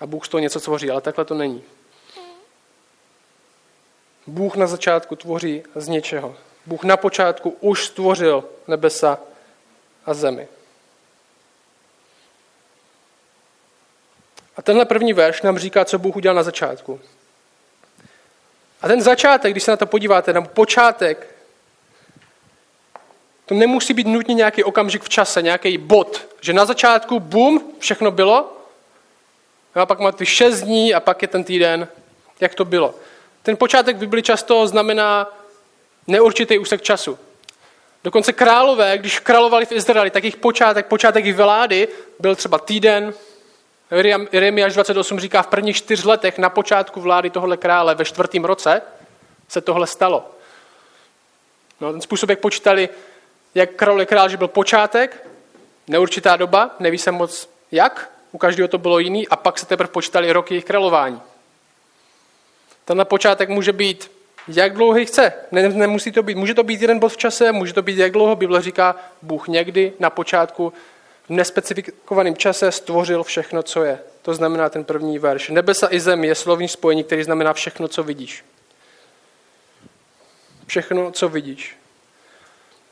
A 0.00 0.06
Bůh 0.06 0.26
z 0.26 0.28
toho 0.28 0.40
něco 0.40 0.60
tvoří, 0.60 0.90
ale 0.90 1.00
takhle 1.00 1.24
to 1.24 1.34
není. 1.34 1.62
Bůh 4.26 4.56
na 4.56 4.66
začátku 4.66 5.16
tvoří 5.16 5.62
z 5.74 5.88
něčeho. 5.88 6.36
Bůh 6.66 6.84
na 6.84 6.96
počátku 6.96 7.56
už 7.60 7.86
stvořil 7.86 8.44
nebesa 8.68 9.18
a 10.06 10.14
zemi. 10.14 10.48
A 14.56 14.62
tenhle 14.62 14.84
první 14.84 15.12
verš 15.12 15.42
nám 15.42 15.58
říká, 15.58 15.84
co 15.84 15.98
Bůh 15.98 16.16
udělal 16.16 16.36
na 16.36 16.42
začátku. 16.42 17.00
A 18.82 18.88
ten 18.88 19.02
začátek, 19.02 19.52
když 19.52 19.62
se 19.62 19.70
na 19.70 19.76
to 19.76 19.86
podíváte, 19.86 20.32
nebo 20.32 20.48
počátek 20.48 21.36
to 23.46 23.54
nemusí 23.54 23.94
být 23.94 24.06
nutně 24.06 24.34
nějaký 24.34 24.64
okamžik 24.64 25.02
v 25.02 25.08
čase, 25.08 25.42
nějaký 25.42 25.78
bod, 25.78 26.26
že 26.40 26.52
na 26.52 26.64
začátku, 26.64 27.20
bum, 27.20 27.72
všechno 27.78 28.10
bylo, 28.10 28.56
a 29.74 29.86
pak 29.86 29.98
máte 29.98 30.26
šest 30.26 30.60
dní 30.60 30.94
a 30.94 31.00
pak 31.00 31.22
je 31.22 31.28
ten 31.28 31.44
týden, 31.44 31.88
jak 32.40 32.54
to 32.54 32.64
bylo. 32.64 32.94
Ten 33.42 33.56
počátek 33.56 33.96
v 33.96 33.98
Bibli 33.98 34.22
často 34.22 34.66
znamená 34.66 35.32
neurčitý 36.06 36.58
úsek 36.58 36.82
času. 36.82 37.18
Dokonce 38.04 38.32
králové, 38.32 38.98
když 38.98 39.18
královali 39.18 39.66
v 39.66 39.72
Izraeli, 39.72 40.10
tak 40.10 40.24
jejich 40.24 40.36
počátek, 40.36 40.86
počátek 40.86 41.24
jejich 41.24 41.36
vlády 41.36 41.88
byl 42.18 42.36
třeba 42.36 42.58
týden. 42.58 43.14
Jeremiáš 44.32 44.74
28 44.74 45.20
říká, 45.20 45.42
v 45.42 45.46
prvních 45.46 45.76
čtyř 45.76 46.04
letech 46.04 46.38
na 46.38 46.50
počátku 46.50 47.00
vlády 47.00 47.30
tohle 47.30 47.56
krále 47.56 47.94
ve 47.94 48.04
čtvrtém 48.04 48.44
roce 48.44 48.82
se 49.48 49.60
tohle 49.60 49.86
stalo. 49.86 50.30
No, 51.80 51.92
ten 51.92 52.00
způsob, 52.00 52.30
jak 52.30 52.40
počítali 52.40 52.88
jak 53.56 53.70
král 53.70 54.00
je 54.00 54.06
král, 54.06 54.28
že 54.28 54.36
byl 54.36 54.48
počátek, 54.48 55.26
neurčitá 55.88 56.36
doba, 56.36 56.70
neví 56.78 56.98
se 56.98 57.12
moc 57.12 57.48
jak, 57.72 58.10
u 58.32 58.38
každého 58.38 58.68
to 58.68 58.78
bylo 58.78 58.98
jiný, 58.98 59.28
a 59.28 59.36
pak 59.36 59.58
se 59.58 59.66
teprve 59.66 59.88
počítali 59.88 60.32
roky 60.32 60.54
jejich 60.54 60.64
králování. 60.64 61.22
Tenhle 62.84 63.04
počátek 63.04 63.48
může 63.48 63.72
být 63.72 64.10
jak 64.48 64.74
dlouhý 64.74 65.06
chce. 65.06 65.32
Ne, 65.52 65.68
nemusí 65.68 66.12
to 66.12 66.22
být. 66.22 66.36
Může 66.36 66.54
to 66.54 66.62
být 66.62 66.82
jeden 66.82 66.98
bod 66.98 67.08
v 67.08 67.16
čase, 67.16 67.52
může 67.52 67.72
to 67.72 67.82
být 67.82 67.98
jak 67.98 68.12
dlouho. 68.12 68.36
Bible 68.36 68.62
říká, 68.62 68.96
Bůh 69.22 69.48
někdy 69.48 69.92
na 69.98 70.10
počátku 70.10 70.72
v 71.26 71.30
nespecifikovaném 71.30 72.36
čase 72.36 72.72
stvořil 72.72 73.22
všechno, 73.22 73.62
co 73.62 73.84
je. 73.84 73.98
To 74.22 74.34
znamená 74.34 74.68
ten 74.68 74.84
první 74.84 75.18
verš. 75.18 75.48
Nebesa 75.48 75.88
i 75.90 76.00
zem 76.00 76.24
je 76.24 76.34
slovní 76.34 76.68
spojení, 76.68 77.04
který 77.04 77.22
znamená 77.22 77.52
všechno, 77.52 77.88
co 77.88 78.02
vidíš. 78.02 78.44
Všechno, 80.66 81.10
co 81.12 81.28
vidíš. 81.28 81.76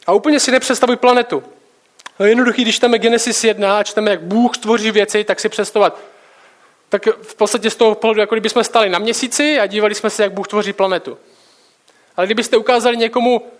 A 0.07 0.13
úplně 0.13 0.41
si 0.41 0.51
nepředstavuj 0.51 0.97
planetu. 0.97 1.43
No 2.19 2.27
jednoduchý, 2.27 2.63
když 2.63 2.77
čteme 2.77 2.99
Genesis 2.99 3.45
1 3.45 3.79
a 3.79 3.83
čteme, 3.83 4.11
jak 4.11 4.21
Bůh 4.21 4.57
stvoří 4.57 4.91
věci, 4.91 5.25
tak 5.25 5.41
si 5.41 5.49
představovat, 5.49 6.01
tak 6.89 7.07
v 7.23 7.35
podstatě 7.35 7.71
z 7.71 7.77
toho 7.77 7.95
pohledu, 7.95 8.21
jako 8.21 8.35
kdybychom 8.35 8.65
stali 8.65 8.89
na 8.89 8.99
měsíci 8.99 9.61
a 9.61 9.67
dívali 9.67 9.95
jsme 9.95 10.11
se, 10.11 10.23
jak 10.23 10.33
Bůh 10.33 10.49
tvoří 10.49 10.73
planetu. 10.73 11.19
Ale 12.17 12.27
kdybyste 12.27 12.57
ukázali 12.57 12.97
někomu, 12.97 13.53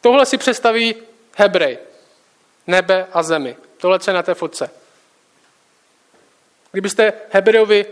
tohle 0.00 0.26
si 0.26 0.38
představí 0.38 0.94
Hebrej, 1.36 1.78
nebe 2.66 3.06
a 3.12 3.22
zemi. 3.22 3.56
Tohle, 3.76 3.98
co 3.98 4.10
je 4.10 4.14
na 4.14 4.22
té 4.22 4.34
fotce. 4.34 4.70
Kdybyste 6.72 7.12
Hebrejovi 7.30 7.86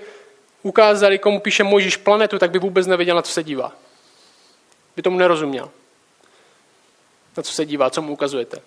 ukázali, 0.62 1.18
komu 1.18 1.40
píše 1.40 1.64
Možíš 1.64 1.96
planetu, 1.96 2.38
tak 2.38 2.50
by 2.50 2.58
vůbec 2.58 2.86
nevěděl, 2.86 3.16
na 3.16 3.22
co 3.22 3.32
se 3.32 3.42
dívá. 3.42 3.72
By 4.96 5.02
tomu 5.02 5.18
nerozuměl 5.18 5.70
na 7.36 7.42
co 7.42 7.52
se 7.52 7.64
dívá, 7.64 7.90
co 7.90 8.02
mu 8.02 8.12
ukazujete. 8.12 8.62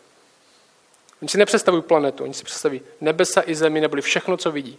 Oni 1.22 1.29
si 1.29 1.38
nepředstavují 1.38 1.84
planetu, 1.84 2.24
oni 2.24 2.34
si 2.34 2.43
představí 2.43 2.81
nebesa 3.01 3.43
i 3.46 3.55
zemi, 3.55 3.81
neboli 3.81 4.01
všechno, 4.01 4.38
co 4.38 4.51
vidí. 4.51 4.77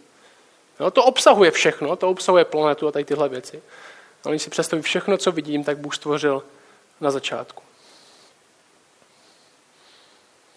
No, 0.80 0.90
to 0.90 1.04
obsahuje 1.04 1.50
všechno, 1.50 1.96
to 1.96 2.08
obsahuje 2.08 2.44
planetu 2.44 2.88
a 2.88 2.92
tady 2.92 3.04
tyhle 3.04 3.28
věci. 3.28 3.62
A 4.24 4.28
oni 4.28 4.38
si 4.38 4.50
představí 4.50 4.82
všechno, 4.82 5.16
co 5.16 5.32
vidím, 5.32 5.64
tak 5.64 5.78
Bůh 5.78 5.94
stvořil 5.94 6.42
na 7.00 7.10
začátku. 7.10 7.62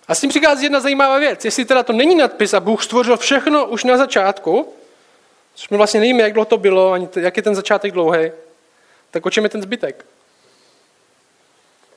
A 0.08 0.16
s 0.16 0.22
tím 0.22 0.30
přichází 0.30 0.64
jedna 0.64 0.80
zajímavá 0.80 1.18
věc. 1.18 1.46
Jestli 1.46 1.66
teda 1.66 1.84
to 1.84 1.94
není 1.94 2.16
nadpis 2.16 2.54
a 2.54 2.60
Bůh 2.60 2.84
stvořil 2.84 3.18
všechno 3.18 3.68
už 3.68 3.84
na 3.84 3.98
začátku, 3.98 4.74
což 5.56 5.70
my 5.70 5.78
vlastně 5.78 6.00
nevíme, 6.00 6.24
jak 6.24 6.34
dlouho 6.34 6.46
to 6.46 6.58
bylo, 6.58 6.92
ani 6.92 7.10
jak 7.16 7.38
je 7.38 7.44
ten 7.44 7.56
začátek 7.56 7.92
dlouhý, 7.92 8.32
tak 9.12 9.26
o 9.26 9.30
čem 9.30 9.44
je 9.44 9.50
ten 9.50 9.62
zbytek? 9.62 10.06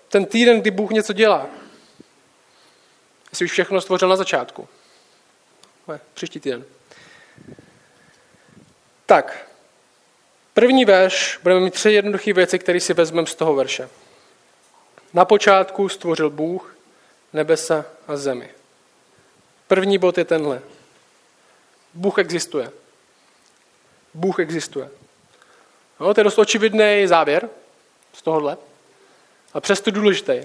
ten 0.09 0.27
týden, 0.27 0.61
kdy 0.61 0.71
Bůh 0.71 0.91
něco 0.91 1.13
dělá. 1.13 1.47
Jestli 3.31 3.45
už 3.45 3.53
všechno 3.53 3.81
stvořil 3.81 4.09
na 4.09 4.17
začátku. 4.17 4.69
Ne, 5.89 6.01
příští 6.15 6.41
týden. 6.41 6.65
Tak, 9.07 9.49
první 10.57 10.85
verš, 10.85 11.39
budeme 11.43 11.61
mít 11.61 11.75
tři 11.75 11.91
jednoduché 11.91 12.33
věci, 12.33 12.59
které 12.59 12.81
si 12.81 12.95
vezmeme 12.95 13.27
z 13.27 13.35
toho 13.35 13.55
verše. 13.55 13.89
Na 15.15 15.25
počátku 15.25 15.89
stvořil 15.89 16.31
Bůh 16.31 16.77
nebesa 17.33 17.85
a 18.09 18.17
zemi. 18.17 18.51
První 19.69 19.99
bod 19.99 20.19
je 20.19 20.25
tenhle. 20.25 20.63
Bůh 21.95 22.19
existuje. 22.19 22.71
Bůh 24.15 24.39
existuje. 24.39 24.89
No, 26.01 26.15
to 26.15 26.21
je 26.21 26.25
dost 26.25 26.39
očividný 26.39 27.07
závěr 27.07 27.49
z 28.13 28.23
tohohle, 28.23 28.57
a 29.55 29.61
přesto 29.61 29.91
důležitý. 29.91 30.41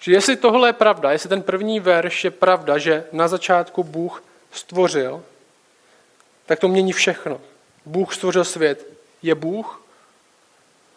Že 0.00 0.12
jestli 0.12 0.36
tohle 0.36 0.68
je 0.68 0.72
pravda, 0.72 1.12
jestli 1.12 1.28
ten 1.28 1.42
první 1.42 1.80
verš 1.80 2.24
je 2.24 2.30
pravda, 2.30 2.78
že 2.78 3.04
na 3.12 3.28
začátku 3.28 3.84
Bůh 3.84 4.22
stvořil, 4.52 5.24
tak 6.46 6.58
to 6.58 6.68
mění 6.68 6.92
všechno. 6.92 7.40
Bůh 7.86 8.14
stvořil 8.14 8.44
svět. 8.44 8.86
Je 9.22 9.34
Bůh, 9.34 9.82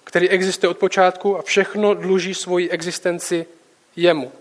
který 0.04 0.30
existuje 0.30 0.70
od 0.70 0.78
počátku 0.78 1.38
a 1.38 1.42
všechno 1.42 1.94
dluží 1.94 2.34
svoji 2.34 2.70
existenci 2.70 3.46
jemu. 3.96 4.32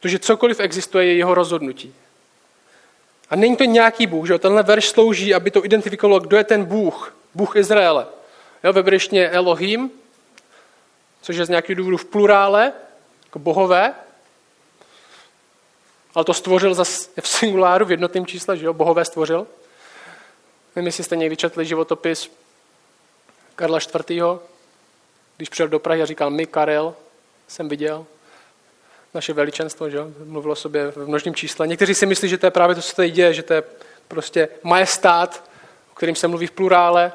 To, 0.00 0.08
že 0.08 0.18
cokoliv 0.18 0.60
existuje, 0.60 1.06
je 1.06 1.14
jeho 1.14 1.34
rozhodnutí. 1.34 1.94
A 3.30 3.36
není 3.36 3.56
to 3.56 3.64
nějaký 3.64 4.06
Bůh, 4.06 4.26
že 4.26 4.38
tenhle 4.38 4.62
verš 4.62 4.88
slouží, 4.88 5.34
aby 5.34 5.50
to 5.50 5.64
identifikovalo, 5.64 6.20
kdo 6.20 6.36
je 6.36 6.44
ten 6.44 6.64
Bůh, 6.64 7.14
Bůh 7.34 7.56
Izraele. 7.56 8.06
Jo, 8.64 8.72
ve 8.72 8.82
brečtině 8.82 9.28
Elohim, 9.28 9.90
což 11.22 11.36
je 11.36 11.46
z 11.46 11.48
nějakých 11.48 11.76
důvodů 11.76 11.96
v 11.96 12.04
plurále, 12.04 12.72
jako 13.24 13.38
bohové, 13.38 13.94
ale 16.14 16.24
to 16.24 16.34
stvořil 16.34 16.74
zase 16.74 17.10
v 17.20 17.28
singuláru, 17.28 17.84
v 17.84 17.90
jednotném 17.90 18.26
čísle, 18.26 18.56
že 18.56 18.66
jo, 18.66 18.72
bohové 18.72 19.04
stvořil. 19.04 19.46
Nevím, 20.76 20.86
jestli 20.86 21.04
jste 21.04 21.16
někdy 21.16 21.36
četli 21.36 21.66
životopis 21.66 22.30
Karla 23.56 23.78
IV., 23.78 24.22
když 25.36 25.48
přijel 25.48 25.68
do 25.68 25.78
Prahy 25.78 26.02
a 26.02 26.06
říkal, 26.06 26.30
my, 26.30 26.46
Karel, 26.46 26.94
jsem 27.48 27.68
viděl, 27.68 28.06
naše 29.14 29.32
veličenstvo, 29.32 29.90
že 29.90 29.98
mluvilo 30.24 30.52
o 30.52 30.56
sobě 30.56 30.90
v 30.90 31.08
množném 31.08 31.34
čísle. 31.34 31.66
Někteří 31.66 31.94
si 31.94 32.06
myslí, 32.06 32.28
že 32.28 32.38
to 32.38 32.46
je 32.46 32.50
právě 32.50 32.76
to, 32.76 32.82
co 32.82 32.96
tady 32.96 33.10
děje, 33.10 33.34
že 33.34 33.42
to 33.42 33.54
je 33.54 33.62
prostě 34.08 34.48
majestát, 34.62 35.50
o 35.92 35.94
kterým 35.94 36.16
se 36.16 36.28
mluví 36.28 36.46
v 36.46 36.50
plurále. 36.50 37.12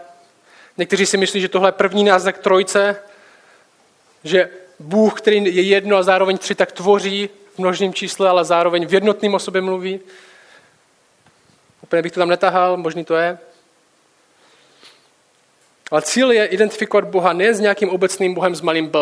Někteří 0.78 1.06
si 1.06 1.18
myslí, 1.18 1.42
že 1.42 1.50
tohle 1.50 1.68
je 1.68 1.72
první 1.72 2.04
náznak 2.04 2.38
trojce, 2.38 2.96
že 4.24 4.50
Bůh, 4.80 5.22
který 5.22 5.56
je 5.56 5.62
jedno 5.62 5.98
a 5.98 6.04
zároveň 6.04 6.38
tři, 6.38 6.56
tak 6.56 6.72
tvoří 6.72 7.30
v 7.56 7.60
množném 7.60 7.94
čísle, 7.94 8.30
ale 8.30 8.46
zároveň 8.46 8.88
v 8.88 8.94
jednotném 8.94 9.34
o 9.34 9.40
sobě 9.40 9.62
mluví. 9.62 10.00
Úplně 11.86 12.02
bych 12.02 12.12
to 12.12 12.20
tam 12.20 12.30
netahal, 12.30 12.78
možný 12.78 13.06
to 13.06 13.16
je. 13.16 13.38
Ale 15.92 16.02
cíl 16.02 16.32
je 16.32 16.46
identifikovat 16.46 17.06
Boha 17.06 17.34
ne 17.34 17.54
s 17.54 17.60
nějakým 17.60 17.90
obecným 17.90 18.34
Bohem 18.34 18.56
s 18.56 18.62
malým 18.62 18.88
B, 18.88 19.00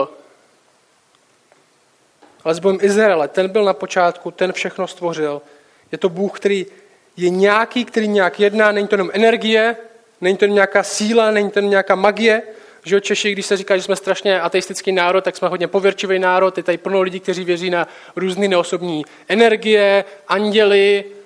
ale 2.43 2.55
s 2.55 2.59
Bohem 2.59 2.77
Izraele. 2.81 3.27
Ten 3.27 3.49
byl 3.49 3.63
na 3.63 3.73
počátku, 3.73 4.31
ten 4.31 4.53
všechno 4.53 4.87
stvořil. 4.87 5.41
Je 5.91 5.97
to 5.97 6.09
Bůh, 6.09 6.39
který 6.39 6.65
je 7.17 7.29
nějaký, 7.29 7.85
který 7.85 8.07
nějak 8.07 8.39
jedná, 8.39 8.71
není 8.71 8.87
to 8.87 8.95
jenom 8.95 9.09
energie, 9.13 9.77
není 10.21 10.37
to 10.37 10.45
nějaká 10.45 10.83
síla, 10.83 11.31
není 11.31 11.51
to 11.51 11.59
nějaká 11.59 11.95
magie. 11.95 12.43
Že 12.85 13.01
Češi, 13.01 13.31
když 13.31 13.45
se 13.45 13.57
říká, 13.57 13.77
že 13.77 13.83
jsme 13.83 13.95
strašně 13.95 14.41
ateistický 14.41 14.91
národ, 14.91 15.23
tak 15.23 15.37
jsme 15.37 15.47
hodně 15.47 15.67
pověrčivý 15.67 16.19
národ. 16.19 16.57
Je 16.57 16.63
tady 16.63 16.77
plno 16.77 17.01
lidí, 17.01 17.19
kteří 17.19 17.43
věří 17.43 17.69
na 17.69 17.87
různé 18.15 18.47
neosobní 18.47 19.05
energie, 19.27 20.05
anděly. 20.27 21.22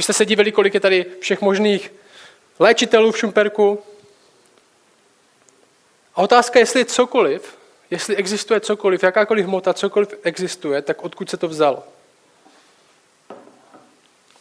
Vy 0.00 0.04
jste 0.04 0.12
se 0.12 0.26
divili, 0.26 0.52
kolik 0.52 0.74
je 0.74 0.80
tady 0.80 1.06
všech 1.20 1.40
možných 1.40 1.92
léčitelů 2.58 3.12
v 3.12 3.18
Šumperku. 3.18 3.82
A 6.14 6.22
otázka, 6.22 6.58
jestli 6.58 6.80
je 6.80 6.84
cokoliv, 6.84 7.58
jestli 7.90 8.16
existuje 8.16 8.60
cokoliv, 8.60 9.02
jakákoliv 9.02 9.46
hmota, 9.46 9.74
cokoliv 9.74 10.14
existuje, 10.22 10.82
tak 10.82 11.04
odkud 11.04 11.30
se 11.30 11.36
to 11.36 11.48
vzalo? 11.48 11.82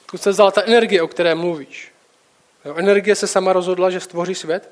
Odkud 0.01 0.21
se 0.21 0.29
vzala 0.29 0.51
ta 0.51 0.63
energie, 0.63 1.01
o 1.01 1.07
které 1.07 1.35
mluvíš? 1.35 1.91
Jo, 2.65 2.75
energie 2.75 3.15
se 3.15 3.27
sama 3.27 3.53
rozhodla, 3.53 3.89
že 3.89 3.99
stvoří 3.99 4.35
svět. 4.35 4.71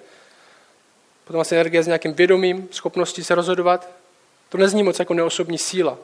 Potom 1.24 1.41
asi 1.41 1.56
energie 1.56 1.84
s 1.84 1.88
nějakým 1.88 2.13
vědomím, 2.13 2.67
schopností 2.72 3.24
se 3.24 3.35
rozhodovat. 3.35 3.90
To 4.50 4.57
nezní 4.57 4.83
moc 4.83 5.00
jako 5.00 5.14
neosobní 5.14 5.57
síla. 5.57 5.98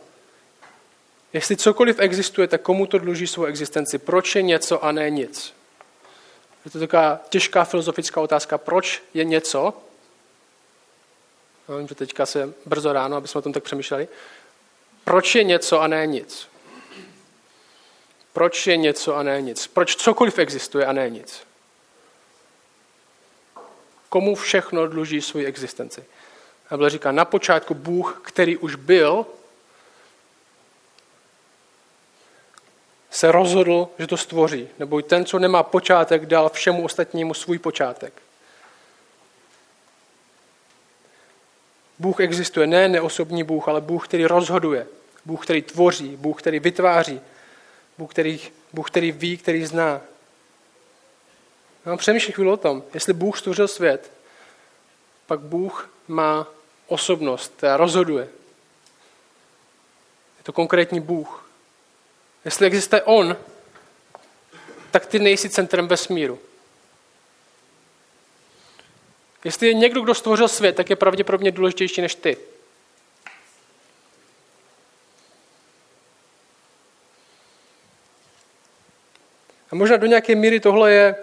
Jestli 1.33 1.57
cokoliv 1.57 1.99
existuje, 1.99 2.47
tak 2.47 2.61
komu 2.61 2.85
to 2.85 2.97
dluží 2.97 3.27
svou 3.27 3.45
existenci? 3.45 3.97
Proč 3.97 4.35
je 4.35 4.41
něco 4.41 4.85
a 4.85 4.91
ne 4.91 5.09
nic? 5.09 5.53
Je 6.65 6.71
to 6.71 6.79
taková 6.79 7.19
těžká 7.29 7.63
filozofická 7.63 8.21
otázka. 8.21 8.57
Proč 8.57 9.03
je 9.13 9.23
něco 9.23 9.73
já 11.69 11.77
vím, 11.77 11.87
že 11.87 11.95
teďka 11.95 12.25
se 12.25 12.53
brzo 12.65 12.93
ráno, 12.93 13.17
aby 13.17 13.27
jsme 13.27 13.39
o 13.39 13.41
tom 13.41 13.53
tak 13.53 13.63
přemýšleli. 13.63 14.07
Proč 15.03 15.35
je 15.35 15.43
něco 15.43 15.81
a 15.81 15.87
ne 15.87 16.07
nic? 16.07 16.47
Proč 18.33 18.67
je 18.67 18.77
něco 18.77 19.15
a 19.15 19.23
ne 19.23 19.41
nic? 19.41 19.67
Proč 19.67 19.95
cokoliv 19.95 20.39
existuje 20.39 20.85
a 20.85 20.93
ne 20.93 21.09
nic? 21.09 21.47
Komu 24.09 24.35
všechno 24.35 24.87
dluží 24.87 25.21
svou 25.21 25.45
existenci? 25.45 26.03
A 26.69 26.77
byl 26.77 26.89
říká, 26.89 27.11
na 27.11 27.25
počátku 27.25 27.73
Bůh, 27.73 28.21
který 28.25 28.57
už 28.57 28.75
byl, 28.75 29.25
se 33.13 33.31
rozhodl, 33.31 33.89
že 33.99 34.07
to 34.07 34.17
stvoří. 34.17 34.67
Nebo 34.79 35.01
ten, 35.01 35.25
co 35.25 35.39
nemá 35.39 35.63
počátek, 35.63 36.25
dal 36.25 36.49
všemu 36.49 36.83
ostatnímu 36.83 37.33
svůj 37.33 37.59
počátek. 37.59 38.21
Bůh 41.99 42.19
existuje, 42.19 42.67
ne 42.67 42.87
neosobní 42.87 43.43
Bůh, 43.43 43.67
ale 43.67 43.81
Bůh, 43.81 44.07
který 44.07 44.25
rozhoduje, 44.25 44.87
Bůh, 45.25 45.45
který 45.45 45.61
tvoří, 45.61 46.15
Bůh, 46.15 46.41
který 46.41 46.59
vytváří, 46.59 47.21
Bůh, 47.97 48.11
který, 48.11 48.39
Bůh, 48.73 48.91
který 48.91 49.11
ví, 49.11 49.37
který 49.37 49.65
zná. 49.65 50.01
No, 51.85 51.97
přemýšlím 51.97 52.33
chvíli 52.33 52.51
o 52.51 52.57
tom, 52.57 52.83
jestli 52.93 53.13
Bůh 53.13 53.37
stvořil 53.37 53.67
svět, 53.67 54.11
pak 55.27 55.39
Bůh 55.39 55.89
má 56.07 56.47
osobnost, 56.87 57.53
která 57.57 57.77
rozhoduje. 57.77 58.23
Je 60.37 60.43
to 60.43 60.53
konkrétní 60.53 60.99
Bůh. 60.99 61.42
Jestli 62.45 62.67
existuje 62.67 63.01
On, 63.01 63.37
tak 64.91 65.05
ty 65.05 65.19
nejsi 65.19 65.49
centrem 65.49 65.87
vesmíru. 65.87 66.39
Jestli 69.43 69.67
je 69.67 69.73
někdo, 69.73 70.01
kdo 70.01 70.13
stvořil 70.13 70.47
svět, 70.47 70.75
tak 70.75 70.89
je 70.89 70.95
pravděpodobně 70.95 71.51
důležitější 71.51 72.01
než 72.01 72.15
ty. 72.15 72.37
A 79.71 79.75
možná 79.75 79.97
do 79.97 80.05
nějaké 80.05 80.35
míry 80.35 80.59
tohle 80.59 80.91
je, 80.91 81.15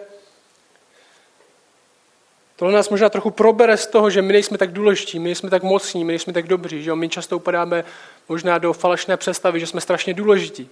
tohle 2.57 2.75
nás 2.75 2.89
možná 2.89 3.09
trochu 3.09 3.31
probere 3.31 3.77
z 3.77 3.87
toho, 3.87 4.11
že 4.11 4.23
my 4.23 4.33
nejsme 4.33 4.59
tak 4.59 4.73
důležití, 4.73 5.19
my 5.19 5.25
nejsme 5.25 5.51
tak 5.51 5.63
mocní, 5.63 6.05
my 6.05 6.13
nejsme 6.13 6.33
tak 6.33 6.47
dobří, 6.47 6.83
že 6.83 6.95
my 6.95 7.09
často 7.09 7.37
upadáme 7.37 7.85
možná 8.29 8.59
do 8.59 8.73
falešné 8.73 9.17
představy, 9.17 9.61
že 9.61 9.67
jsme 9.67 9.81
strašně 9.81 10.15
důležití. 10.15 10.71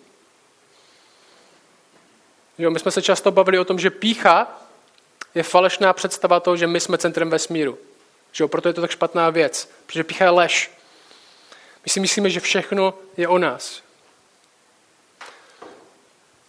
Jo, 2.59 2.71
my 2.71 2.79
jsme 2.79 2.91
se 2.91 3.03
často 3.03 3.31
bavili 3.31 3.59
o 3.59 3.65
tom, 3.65 3.79
že 3.79 3.91
pícha 3.91 4.61
je 5.35 5.43
falešná 5.43 5.93
představa 5.93 6.41
toho, 6.41 6.57
že 6.57 6.67
my 6.67 6.81
jsme 6.81 6.99
centrem 6.99 7.31
vesmíru. 7.31 7.79
Že 8.33 8.45
jo? 8.45 8.49
Proto 8.49 8.69
je 8.69 8.75
to 8.75 8.81
tak 8.81 8.91
špatná 8.91 9.31
věc, 9.31 9.71
protože 9.87 10.05
pícha 10.05 10.25
je 10.25 10.31
lež. 10.31 10.71
My 11.85 11.91
si 11.91 12.01
myslíme, 12.01 12.31
že 12.31 12.41
všechno 12.41 12.95
je 13.17 13.29
o 13.29 13.39
nás. 13.39 13.83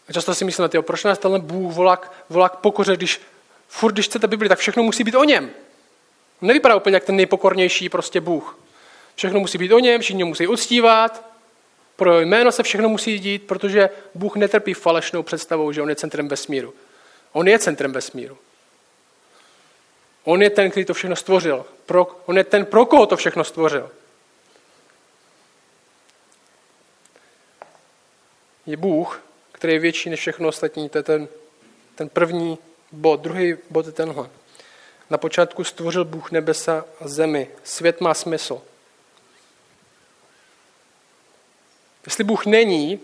A 0.09 0.13
často 0.13 0.35
si 0.35 0.45
myslíme, 0.45 0.69
tyjo, 0.69 0.83
proč 0.83 1.03
nás 1.03 1.19
tenhle 1.19 1.39
Bůh 1.39 1.73
volá, 1.73 2.01
volá 2.29 2.49
k 2.49 2.55
pokoře, 2.55 2.95
když 2.95 3.21
furt, 3.67 3.91
když 3.91 4.05
chcete 4.05 4.27
Bibli, 4.27 4.49
tak 4.49 4.59
všechno 4.59 4.83
musí 4.83 5.03
být 5.03 5.15
o 5.15 5.23
něm. 5.23 5.51
Nevypadá 6.41 6.75
úplně 6.75 6.95
jak 6.95 7.03
ten 7.03 7.15
nejpokornější 7.15 7.89
prostě 7.89 8.21
Bůh. 8.21 8.59
Všechno 9.15 9.39
musí 9.39 9.57
být 9.57 9.71
o 9.71 9.79
něm, 9.79 10.01
všichni 10.01 10.23
musí 10.23 10.47
uctívat, 10.47 11.28
pro 11.99 12.21
jméno 12.21 12.51
se 12.51 12.63
všechno 12.63 12.89
musí 12.89 13.19
dít, 13.19 13.47
protože 13.47 13.89
Bůh 14.15 14.35
netrpí 14.35 14.73
falešnou 14.73 15.23
představou, 15.23 15.71
že 15.71 15.81
on 15.81 15.89
je 15.89 15.95
centrem 15.95 16.27
vesmíru. 16.27 16.73
On 17.31 17.47
je 17.47 17.59
centrem 17.59 17.91
vesmíru. 17.91 18.37
On 20.23 20.41
je 20.41 20.49
ten, 20.49 20.71
který 20.71 20.85
to 20.85 20.93
všechno 20.93 21.15
stvořil. 21.15 21.65
Pro, 21.85 22.07
on 22.25 22.37
je 22.37 22.43
ten, 22.43 22.65
pro 22.65 22.85
koho 22.85 23.05
to 23.05 23.17
všechno 23.17 23.43
stvořil. 23.43 23.91
Je 28.65 28.77
Bůh, 28.77 29.23
který 29.51 29.73
je 29.73 29.79
větší 29.79 30.09
než 30.09 30.19
všechno 30.19 30.47
ostatní. 30.47 30.89
To 30.89 30.97
je 30.97 31.03
ten, 31.03 31.27
ten 31.95 32.09
první 32.09 32.57
bod. 32.91 33.19
Druhý 33.19 33.57
bod 33.69 33.85
je 33.85 33.91
tenhle. 33.91 34.29
Na 35.09 35.17
počátku 35.17 35.63
stvořil 35.63 36.05
Bůh 36.05 36.31
nebesa 36.31 36.85
a 37.01 37.07
zemi. 37.07 37.47
Svět 37.63 38.01
má 38.01 38.13
smysl. 38.13 38.61
Jestli 42.05 42.23
Bůh 42.23 42.45
není, 42.45 42.99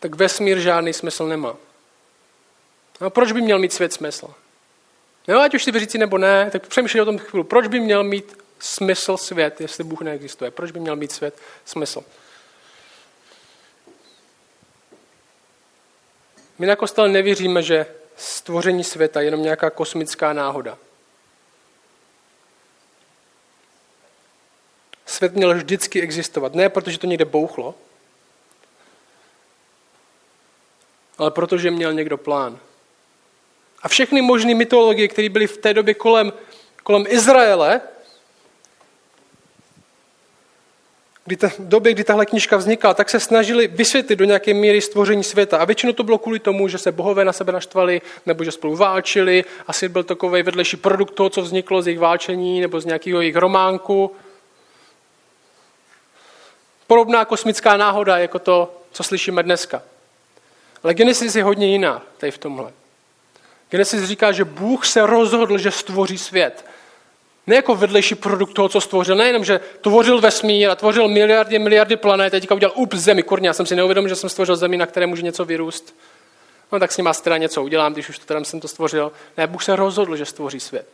tak 0.00 0.14
vesmír 0.14 0.58
žádný 0.58 0.92
smysl 0.92 1.26
nemá. 1.26 1.56
No, 3.00 3.10
proč 3.10 3.32
by 3.32 3.40
měl 3.40 3.58
mít 3.58 3.72
svět 3.72 3.92
smysl? 3.92 4.34
No, 5.28 5.40
ať 5.40 5.54
už 5.54 5.64
si 5.64 5.70
věřící 5.70 5.98
nebo 5.98 6.18
ne, 6.18 6.50
tak 6.50 6.66
přemýšlej 6.66 7.02
o 7.02 7.04
tom 7.04 7.18
chvíli. 7.18 7.44
Proč 7.44 7.66
by 7.66 7.80
měl 7.80 8.04
mít 8.04 8.42
smysl 8.58 9.16
svět, 9.16 9.60
jestli 9.60 9.84
Bůh 9.84 10.00
neexistuje? 10.00 10.50
Proč 10.50 10.70
by 10.70 10.80
měl 10.80 10.96
mít 10.96 11.12
svět 11.12 11.38
smysl? 11.64 12.04
My 16.58 16.66
na 16.66 16.76
kostele 16.76 17.08
nevěříme, 17.08 17.62
že 17.62 17.86
stvoření 18.16 18.84
světa 18.84 19.20
je 19.20 19.26
jenom 19.26 19.42
nějaká 19.42 19.70
kosmická 19.70 20.32
náhoda. 20.32 20.78
Svět 25.18 25.34
měl 25.34 25.54
vždycky 25.54 26.02
existovat. 26.02 26.54
Ne 26.54 26.68
protože 26.68 26.98
to 26.98 27.06
někde 27.06 27.24
bouchlo, 27.24 27.74
ale 31.18 31.30
protože 31.30 31.70
měl 31.70 31.92
někdo 31.92 32.18
plán. 32.18 32.58
A 33.82 33.88
všechny 33.88 34.22
možné 34.22 34.54
mytologie, 34.54 35.08
které 35.08 35.28
byly 35.28 35.46
v 35.46 35.56
té 35.56 35.74
době 35.74 35.94
kolem, 35.94 36.32
kolem 36.82 37.04
Izraele, 37.08 37.80
kdy 41.24 41.36
ta, 41.36 41.50
době, 41.58 41.92
kdy 41.92 42.04
tahle 42.04 42.26
knižka 42.26 42.56
vznikala, 42.56 42.94
tak 42.94 43.10
se 43.10 43.20
snažili 43.20 43.66
vysvětlit 43.66 44.16
do 44.16 44.24
nějaké 44.24 44.54
míry 44.54 44.80
stvoření 44.80 45.24
světa. 45.24 45.58
A 45.58 45.64
většinou 45.64 45.92
to 45.92 46.02
bylo 46.02 46.18
kvůli 46.18 46.38
tomu, 46.38 46.68
že 46.68 46.78
se 46.78 46.92
bohové 46.92 47.24
na 47.24 47.32
sebe 47.32 47.52
naštvali, 47.52 48.02
nebo 48.26 48.44
že 48.44 48.52
spolu 48.52 48.76
válčili. 48.76 49.44
Asi 49.66 49.88
byl 49.88 50.02
takový 50.02 50.42
vedlejší 50.42 50.76
produkt 50.76 51.14
toho, 51.14 51.30
co 51.30 51.42
vzniklo 51.42 51.82
z 51.82 51.86
jejich 51.86 52.00
válčení, 52.00 52.60
nebo 52.60 52.80
z 52.80 52.84
nějakého 52.84 53.20
jejich 53.20 53.36
románku. 53.36 54.16
Podobná 56.88 57.24
kosmická 57.24 57.76
náhoda, 57.76 58.18
jako 58.18 58.38
to, 58.38 58.74
co 58.92 59.02
slyšíme 59.02 59.42
dneska. 59.42 59.82
Ale 60.82 60.94
Genesis 60.94 61.36
je 61.36 61.44
hodně 61.44 61.66
jiná 61.66 62.02
tady 62.18 62.30
v 62.30 62.38
tomhle. 62.38 62.72
Genesis 63.70 64.04
říká, 64.04 64.32
že 64.32 64.44
Bůh 64.44 64.86
se 64.86 65.06
rozhodl, 65.06 65.58
že 65.58 65.70
stvoří 65.70 66.18
svět. 66.18 66.64
Ne 67.46 67.56
jako 67.56 67.74
vedlejší 67.74 68.14
produkt 68.14 68.52
toho, 68.52 68.68
co 68.68 68.80
stvořil. 68.80 69.16
Nejenom, 69.16 69.44
že 69.44 69.60
tvořil 69.80 70.20
vesmír 70.20 70.70
a 70.70 70.74
tvořil 70.74 71.08
miliardy, 71.08 71.58
miliardy 71.58 71.96
planet, 71.96 72.30
teďka 72.30 72.54
udělal 72.54 72.72
up 72.76 72.94
zemi. 72.94 73.22
Kurně, 73.22 73.48
já 73.48 73.52
jsem 73.52 73.66
si 73.66 73.76
neuvědomil, 73.76 74.08
že 74.08 74.16
jsem 74.16 74.30
stvořil 74.30 74.56
zemi, 74.56 74.76
na 74.76 74.86
které 74.86 75.06
může 75.06 75.22
něco 75.22 75.44
vyrůst. 75.44 75.94
No 76.72 76.78
tak 76.78 76.92
s 76.92 76.96
ním 76.96 77.08
teda 77.22 77.36
něco 77.36 77.62
udělám, 77.62 77.92
když 77.92 78.08
už 78.08 78.18
to 78.18 78.24
teda 78.24 78.44
jsem 78.44 78.60
to 78.60 78.68
stvořil. 78.68 79.12
Ne, 79.36 79.46
Bůh 79.46 79.64
se 79.64 79.76
rozhodl, 79.76 80.16
že 80.16 80.24
stvoří 80.24 80.60
svět. 80.60 80.88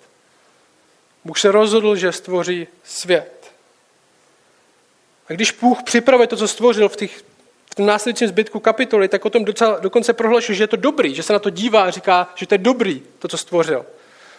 Bůh 1.24 1.38
se 1.38 1.52
rozhodl, 1.52 1.96
že 1.96 2.12
stvoří 2.12 2.66
svět. 2.85 3.43
A 5.28 5.32
když 5.32 5.52
Bůh 5.52 5.82
připravuje 5.82 6.26
to, 6.26 6.37
co 6.37 6.48
stvořil 6.48 6.88
v, 6.88 6.96
těch, 6.96 7.24
v 7.70 7.74
tom 7.74 7.87
následujícím 7.87 8.28
zbytku 8.28 8.60
kapitoly, 8.60 9.08
tak 9.08 9.24
o 9.24 9.30
tom 9.30 9.44
docela, 9.44 9.78
dokonce 9.78 10.12
prohlašuje, 10.12 10.56
že 10.56 10.62
je 10.62 10.68
to 10.68 10.76
dobrý, 10.76 11.14
že 11.14 11.22
se 11.22 11.32
na 11.32 11.38
to 11.38 11.50
dívá 11.50 11.82
a 11.82 11.90
říká, 11.90 12.32
že 12.34 12.46
to 12.46 12.54
je 12.54 12.58
dobrý, 12.58 13.02
to, 13.18 13.28
co 13.28 13.38
stvořil. 13.38 13.87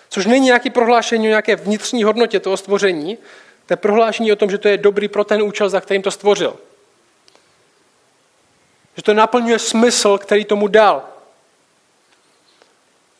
Což 0.10 0.26
není 0.26 0.46
nějaké 0.46 0.70
prohlášení 0.70 1.28
o 1.28 1.30
nějaké 1.30 1.56
vnitřní 1.56 2.04
hodnotě 2.04 2.40
toho 2.40 2.58
stvoření, 2.58 3.18
to 3.66 3.74
je 3.74 3.78
prohlášení 3.78 4.32
o 4.32 4.36
tom, 4.36 4.52
že 4.52 4.58
to 4.58 4.68
je 4.68 4.78
dobrý 4.78 5.08
pro 5.08 5.24
ten 5.24 5.42
účel, 5.42 5.70
za 5.70 5.82
kterým 5.82 6.02
to 6.02 6.12
stvořil. 6.12 6.58
Že 8.96 9.04
to 9.04 9.14
naplňuje 9.14 9.60
smysl, 9.60 10.18
který 10.18 10.46
tomu 10.46 10.68
dal. 10.68 11.04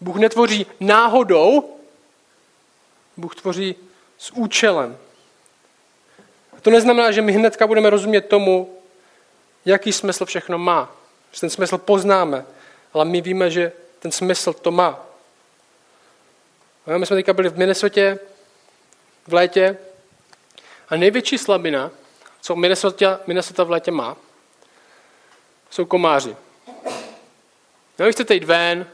Bůh 0.02 0.16
netvoří 0.16 0.66
náhodou, 0.80 1.78
Bůh 3.18 3.36
tvoří 3.36 3.76
s 4.18 4.32
účelem. 4.32 4.98
To 6.66 6.72
neznamená, 6.72 7.12
že 7.12 7.22
my 7.22 7.32
hnedka 7.32 7.68
budeme 7.68 7.90
rozumět 7.90 8.22
tomu, 8.22 8.80
jaký 9.66 9.94
smysl 9.94 10.26
všechno 10.26 10.58
má. 10.58 10.96
Že 11.32 11.40
ten 11.40 11.50
smysl 11.50 11.78
poznáme, 11.78 12.46
ale 12.94 13.06
my 13.06 13.22
víme, 13.22 13.52
že 13.52 13.72
ten 14.00 14.12
smysl 14.12 14.54
to 14.54 14.72
má. 14.72 15.06
My 16.98 17.06
jsme 17.06 17.16
teďka 17.16 17.34
byli 17.34 17.50
v 17.50 17.58
Minnesota 17.58 18.02
v 19.28 19.34
létě 19.34 19.78
a 20.90 20.96
největší 20.96 21.38
slabina, 21.38 21.92
co 22.42 22.56
Minnesota, 22.56 23.20
Minnesota 23.28 23.64
v 23.64 23.72
létě 23.72 23.92
má, 23.92 24.18
jsou 25.70 25.86
komáři. 25.86 26.36
No, 28.00 28.06
když 28.06 28.16
chcete 28.16 28.34
jít 28.34 28.44
ven, 28.44 28.88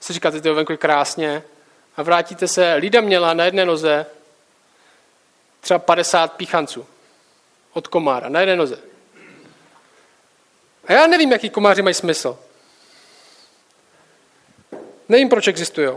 si 0.00 0.12
říkáte, 0.12 0.40
že 0.44 0.52
venku 0.52 0.72
je 0.72 0.78
krásně, 0.78 1.42
a 1.96 2.02
vrátíte 2.02 2.48
se, 2.48 2.74
Lída 2.74 3.00
měla 3.00 3.34
na 3.34 3.44
jedné 3.44 3.64
noze 3.64 4.06
třeba 5.60 5.78
50 5.78 6.32
píchanců 6.32 6.86
od 7.78 7.88
komára, 7.88 8.28
na 8.28 8.40
jedné 8.40 8.56
noze. 8.56 8.78
A 10.84 10.92
já 10.92 11.06
nevím, 11.06 11.32
jaký 11.32 11.50
komáři 11.50 11.82
mají 11.82 11.94
smysl. 11.94 12.38
Nevím, 15.08 15.28
proč 15.28 15.48
existují. 15.48 15.88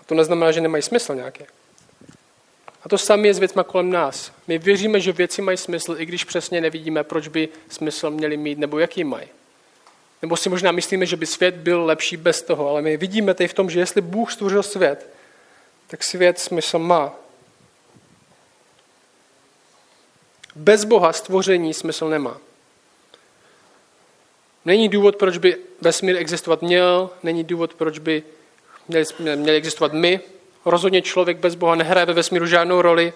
A 0.00 0.04
to 0.06 0.14
neznamená, 0.14 0.52
že 0.52 0.60
nemají 0.60 0.82
smysl 0.82 1.14
nějaké. 1.14 1.46
A 2.82 2.88
to 2.88 2.98
samé 2.98 3.26
je 3.26 3.34
s 3.34 3.38
věcmi 3.38 3.62
kolem 3.66 3.90
nás. 3.90 4.32
My 4.48 4.58
věříme, 4.58 5.00
že 5.00 5.12
věci 5.12 5.42
mají 5.42 5.58
smysl, 5.58 5.94
i 5.98 6.06
když 6.06 6.24
přesně 6.24 6.60
nevidíme, 6.60 7.04
proč 7.04 7.28
by 7.28 7.48
smysl 7.68 8.10
měli 8.10 8.36
mít, 8.36 8.58
nebo 8.58 8.78
jaký 8.78 9.04
mají. 9.04 9.28
Nebo 10.22 10.36
si 10.36 10.48
možná 10.48 10.72
myslíme, 10.72 11.06
že 11.06 11.16
by 11.16 11.26
svět 11.26 11.54
byl 11.54 11.84
lepší 11.84 12.16
bez 12.16 12.42
toho, 12.42 12.68
ale 12.68 12.82
my 12.82 12.96
vidíme 12.96 13.34
tady 13.34 13.48
v 13.48 13.54
tom, 13.54 13.70
že 13.70 13.80
jestli 13.80 14.00
Bůh 14.00 14.32
stvořil 14.32 14.62
svět, 14.62 15.08
tak 15.86 16.02
svět 16.02 16.38
smysl 16.38 16.78
má. 16.78 17.21
Bez 20.56 20.84
Boha 20.84 21.12
stvoření 21.12 21.74
smysl 21.74 22.08
nemá. 22.08 22.38
Není 24.64 24.88
důvod, 24.88 25.16
proč 25.16 25.38
by 25.38 25.56
vesmír 25.80 26.16
existovat 26.16 26.62
měl, 26.62 27.10
není 27.22 27.44
důvod, 27.44 27.74
proč 27.74 27.98
by 27.98 28.22
měli, 28.88 29.04
měli 29.36 29.56
existovat 29.56 29.92
my. 29.92 30.20
Rozhodně 30.64 31.02
člověk 31.02 31.36
bez 31.36 31.54
Boha 31.54 31.74
nehraje 31.74 32.06
ve 32.06 32.12
vesmíru 32.12 32.46
žádnou 32.46 32.82
roli. 32.82 33.12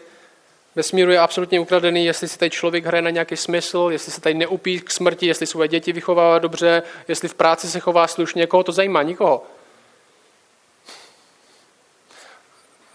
Vesmíru 0.75 1.11
je 1.11 1.19
absolutně 1.19 1.61
ukradený, 1.61 2.07
jestli 2.07 2.29
si 2.29 2.39
tady 2.39 2.51
člověk 2.51 2.87
hraje 2.87 3.03
na 3.03 3.11
nějaký 3.11 3.37
smysl, 3.37 3.89
jestli 3.91 4.13
se 4.13 4.21
tady 4.21 4.35
neupí 4.35 4.81
k 4.81 4.91
smrti, 4.91 5.27
jestli 5.27 5.47
svoje 5.47 5.69
děti 5.69 5.93
vychovává 5.93 6.39
dobře, 6.39 6.83
jestli 7.09 7.29
v 7.29 7.35
práci 7.35 7.69
se 7.69 7.81
chová 7.81 8.07
slušně, 8.07 8.47
koho 8.47 8.63
to 8.63 8.73
zajímá, 8.73 9.03
nikoho. 9.03 9.47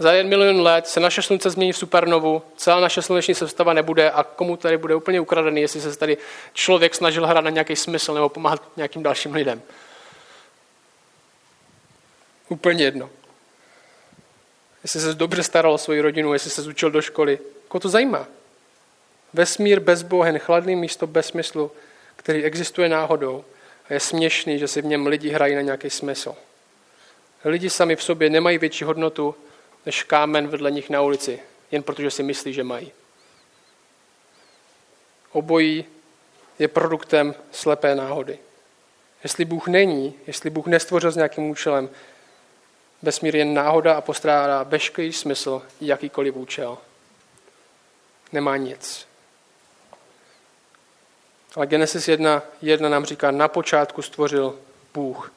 Za 0.01 0.11
jeden 0.11 0.29
milion 0.29 0.61
let 0.61 0.87
se 0.87 0.99
naše 0.99 1.21
slunce 1.21 1.49
změní 1.49 1.71
v 1.71 1.77
supernovu, 1.77 2.41
celá 2.57 2.79
naše 2.79 3.01
sluneční 3.01 3.35
sestava 3.35 3.73
nebude 3.73 4.11
a 4.11 4.23
komu 4.23 4.57
tady 4.57 4.77
bude 4.77 4.95
úplně 4.95 5.19
ukradený, 5.19 5.61
jestli 5.61 5.81
se 5.81 5.97
tady 5.97 6.17
člověk 6.53 6.95
snažil 6.95 7.27
hrát 7.27 7.41
na 7.41 7.49
nějaký 7.49 7.75
smysl 7.75 8.13
nebo 8.13 8.29
pomáhat 8.29 8.63
nějakým 8.77 9.03
dalším 9.03 9.33
lidem. 9.33 9.61
Úplně 12.49 12.83
jedno. 12.83 13.09
Jestli 14.83 14.99
se 14.99 15.13
dobře 15.13 15.43
staral 15.43 15.73
o 15.73 15.77
svoji 15.77 16.01
rodinu, 16.01 16.33
jestli 16.33 16.49
se 16.49 16.61
zučil 16.61 16.91
do 16.91 17.01
školy. 17.01 17.39
Koho 17.67 17.79
to 17.79 17.89
zajímá? 17.89 18.27
Vesmír 19.33 19.79
bezbohen, 19.79 20.39
chladný 20.39 20.75
místo 20.75 21.07
bez 21.07 21.25
smyslu, 21.25 21.71
který 22.15 22.43
existuje 22.43 22.89
náhodou 22.89 23.45
a 23.89 23.93
je 23.93 23.99
směšný, 23.99 24.59
že 24.59 24.67
si 24.67 24.81
v 24.81 24.85
něm 24.85 25.07
lidi 25.07 25.29
hrají 25.29 25.55
na 25.55 25.61
nějaký 25.61 25.89
smysl. 25.89 26.35
Lidi 27.45 27.69
sami 27.69 27.95
v 27.95 28.03
sobě 28.03 28.29
nemají 28.29 28.57
větší 28.57 28.83
hodnotu 28.83 29.35
než 29.86 30.04
kámen 30.04 30.48
vedle 30.48 30.72
nich 30.72 30.89
na 30.89 31.02
ulici, 31.02 31.39
jen 31.72 31.84
protože 31.84 32.12
si 32.12 32.24
myslí, 32.24 32.54
že 32.54 32.63
mají. 32.63 32.91
Obojí 35.32 35.86
je 36.60 36.67
produktem 36.67 37.36
slepé 37.52 37.96
náhody. 37.96 38.39
Jestli 39.24 39.46
Bůh 39.46 39.67
není, 39.67 40.13
jestli 40.28 40.50
Bůh 40.50 40.67
nestvořil 40.67 41.12
s 41.12 41.15
nějakým 41.15 41.50
účelem, 41.50 41.89
vesmír 43.02 43.36
je 43.36 43.46
náhoda 43.46 43.94
a 43.94 44.02
postrádá 44.02 44.63
veškerý 44.63 45.13
smysl, 45.13 45.62
jakýkoliv 45.82 46.36
účel. 46.36 46.78
Nemá 48.32 48.58
nic. 48.58 49.08
Ale 51.56 51.67
Genesis 51.67 52.08
1, 52.08 52.44
1 52.62 52.89
nám 52.89 53.06
říká, 53.06 53.32
na 53.32 53.48
počátku 53.48 54.02
stvořil 54.02 54.60
Bůh 54.94 55.34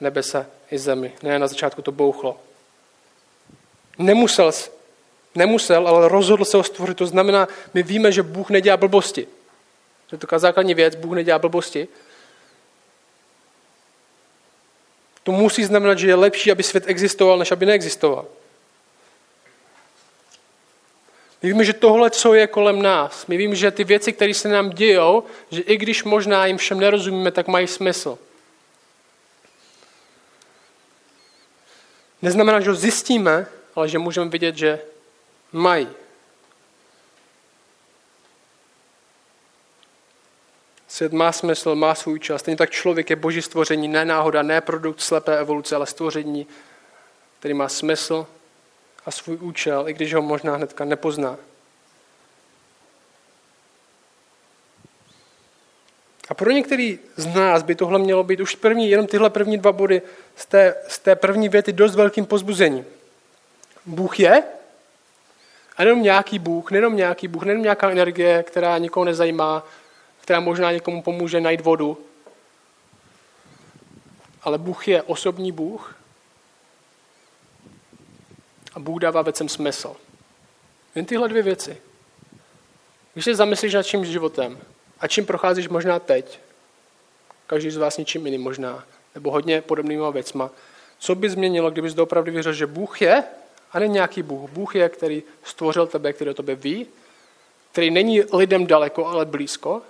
nebesa 0.00 0.46
i 0.70 0.78
zemi. 0.78 1.12
Ne, 1.22 1.38
na 1.38 1.46
začátku 1.46 1.82
to 1.82 1.92
bouchlo. 1.92 2.40
Nemusel, 3.98 4.52
nemusel, 5.34 5.88
ale 5.88 6.08
rozhodl 6.08 6.44
se 6.44 6.56
ho 6.56 6.62
stvořit. 6.62 6.96
To 6.96 7.06
znamená, 7.06 7.48
my 7.74 7.82
víme, 7.82 8.12
že 8.12 8.22
Bůh 8.22 8.50
nedělá 8.50 8.76
blbosti. 8.76 9.26
To 10.06 10.14
je 10.14 10.18
taková 10.18 10.38
základní 10.38 10.74
věc, 10.74 10.94
Bůh 10.94 11.14
nedělá 11.14 11.38
blbosti. 11.38 11.88
To 15.22 15.32
musí 15.32 15.64
znamenat, 15.64 15.98
že 15.98 16.08
je 16.08 16.14
lepší, 16.14 16.52
aby 16.52 16.62
svět 16.62 16.84
existoval, 16.86 17.38
než 17.38 17.52
aby 17.52 17.66
neexistoval. 17.66 18.26
My 21.42 21.48
víme, 21.48 21.64
že 21.64 21.72
tohle, 21.72 22.10
co 22.10 22.34
je 22.34 22.46
kolem 22.46 22.82
nás, 22.82 23.26
my 23.26 23.36
víme, 23.36 23.54
že 23.54 23.70
ty 23.70 23.84
věci, 23.84 24.12
které 24.12 24.34
se 24.34 24.48
nám 24.48 24.70
dějou, 24.70 25.24
že 25.50 25.60
i 25.60 25.76
když 25.76 26.04
možná 26.04 26.46
jim 26.46 26.58
všem 26.58 26.80
nerozumíme, 26.80 27.30
tak 27.30 27.48
mají 27.48 27.66
smysl. 27.66 28.18
Neznamená, 32.22 32.60
že 32.60 32.70
ho 32.70 32.76
zjistíme, 32.76 33.46
ale 33.74 33.88
že 33.88 33.98
můžeme 33.98 34.30
vidět, 34.30 34.56
že 34.56 34.80
mají. 35.52 35.88
Svět 40.88 41.12
má 41.12 41.32
smysl, 41.32 41.74
má 41.74 41.94
svůj 41.94 42.20
čas. 42.20 42.40
Stejně 42.40 42.56
tak 42.56 42.70
člověk 42.70 43.10
je 43.10 43.16
boží 43.16 43.42
stvoření, 43.42 43.88
ne 43.88 44.04
náhoda, 44.04 44.42
ne 44.42 44.60
produkt 44.60 45.00
slepé 45.00 45.38
evoluce, 45.38 45.76
ale 45.76 45.86
stvoření, 45.86 46.46
který 47.38 47.54
má 47.54 47.68
smysl 47.68 48.26
a 49.06 49.10
svůj 49.10 49.36
účel, 49.40 49.88
i 49.88 49.92
když 49.92 50.14
ho 50.14 50.22
možná 50.22 50.56
hnedka 50.56 50.84
nepozná. 50.84 51.36
A 56.28 56.34
pro 56.34 56.50
některý 56.50 56.98
z 57.16 57.26
nás 57.26 57.62
by 57.62 57.74
tohle 57.74 57.98
mělo 57.98 58.24
být 58.24 58.40
už 58.40 58.54
první, 58.54 58.90
jenom 58.90 59.06
tyhle 59.06 59.30
první 59.30 59.58
dva 59.58 59.72
body 59.72 60.02
z 60.36 60.46
té, 60.46 60.74
z 60.88 60.98
té 60.98 61.16
první 61.16 61.48
věty 61.48 61.72
dost 61.72 61.94
velkým 61.94 62.26
pozbuzením. 62.26 62.84
Bůh 63.86 64.20
je, 64.20 64.42
a 65.76 65.82
jenom 65.82 66.02
nějaký 66.02 66.38
Bůh, 66.38 66.70
nejenom 66.70 66.96
nějaký 66.96 67.28
Bůh, 67.28 67.42
nejenom 67.42 67.62
nějaká 67.62 67.90
energie, 67.90 68.42
která 68.42 68.78
nikoho 68.78 69.04
nezajímá, 69.04 69.66
která 70.20 70.40
možná 70.40 70.72
někomu 70.72 71.02
pomůže 71.02 71.40
najít 71.40 71.60
vodu, 71.60 71.98
ale 74.42 74.58
Bůh 74.58 74.88
je 74.88 75.02
osobní 75.02 75.52
Bůh 75.52 75.96
a 78.74 78.78
Bůh 78.78 79.00
dává 79.00 79.22
věcem 79.22 79.48
smysl. 79.48 79.96
Jen 80.94 81.04
tyhle 81.04 81.28
dvě 81.28 81.42
věci. 81.42 81.76
Když 83.12 83.24
se 83.24 83.34
zamyslíš 83.34 83.74
nad 83.74 83.82
čím 83.82 84.04
životem 84.04 84.58
a 85.00 85.08
čím 85.08 85.26
procházíš 85.26 85.68
možná 85.68 85.98
teď, 85.98 86.40
každý 87.46 87.70
z 87.70 87.76
vás 87.76 87.96
něčím 87.96 88.26
jiným 88.26 88.42
možná, 88.42 88.84
nebo 89.14 89.30
hodně 89.30 89.60
podobnýma 89.60 90.10
věcma, 90.10 90.50
co 90.98 91.14
by 91.14 91.30
změnilo, 91.30 91.70
kdybys 91.70 91.98
opravdu 91.98 92.32
věřil, 92.32 92.52
že 92.52 92.66
Bůh 92.66 93.02
je 93.02 93.24
a 93.74 93.78
ne 93.78 93.88
nějaký 93.88 94.22
Bůh. 94.22 94.50
Bůh 94.50 94.74
je, 94.74 94.88
který 94.88 95.22
stvořil 95.44 95.86
tebe, 95.86 96.12
který 96.12 96.30
o 96.30 96.34
tebe 96.34 96.54
ví, 96.54 96.86
který 97.72 97.90
není 97.90 98.22
lidem 98.32 98.66
daleko, 98.66 99.06
ale 99.06 99.24
blízko. 99.24 99.82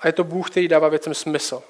A 0.00 0.06
je 0.06 0.12
to 0.12 0.24
Bůh, 0.24 0.50
který 0.50 0.68
dává 0.68 0.88
věcem 0.88 1.14
smysl. 1.14 1.62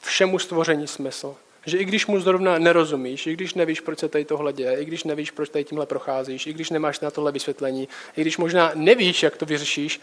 Všemu 0.00 0.38
stvoření 0.38 0.86
smysl. 0.86 1.36
Že 1.66 1.78
i 1.78 1.84
když 1.84 2.06
mu 2.06 2.20
zrovna 2.20 2.58
nerozumíš, 2.58 3.26
i 3.26 3.32
když 3.32 3.54
nevíš, 3.54 3.80
proč 3.80 3.98
se 3.98 4.08
tady 4.08 4.24
tohle 4.24 4.52
děje, 4.52 4.80
i 4.80 4.84
když 4.84 5.04
nevíš, 5.04 5.30
proč 5.30 5.48
tady 5.48 5.64
tímhle 5.64 5.86
procházíš, 5.86 6.46
i 6.46 6.52
když 6.52 6.70
nemáš 6.70 7.00
na 7.00 7.10
tohle 7.10 7.32
vysvětlení, 7.32 7.88
i 8.16 8.20
když 8.20 8.38
možná 8.38 8.72
nevíš, 8.74 9.22
jak 9.22 9.36
to 9.36 9.46
vyřešíš, 9.46 10.00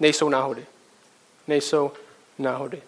nejsou 0.00 0.28
náhody. 0.28 0.66
Nejsou 1.48 1.92
náhody. 2.38 2.82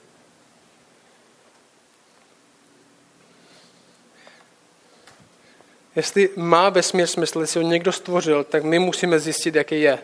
Jestli 5.96 6.31
má 6.37 6.70
vesmír 6.70 7.07
smysl, 7.07 7.40
jestli 7.40 7.62
ho 7.62 7.70
někdo 7.70 7.92
stvořil, 7.92 8.44
tak 8.44 8.64
my 8.64 8.78
musíme 8.78 9.20
zjistit, 9.20 9.55
jaký 9.55 9.81
je. 9.81 9.98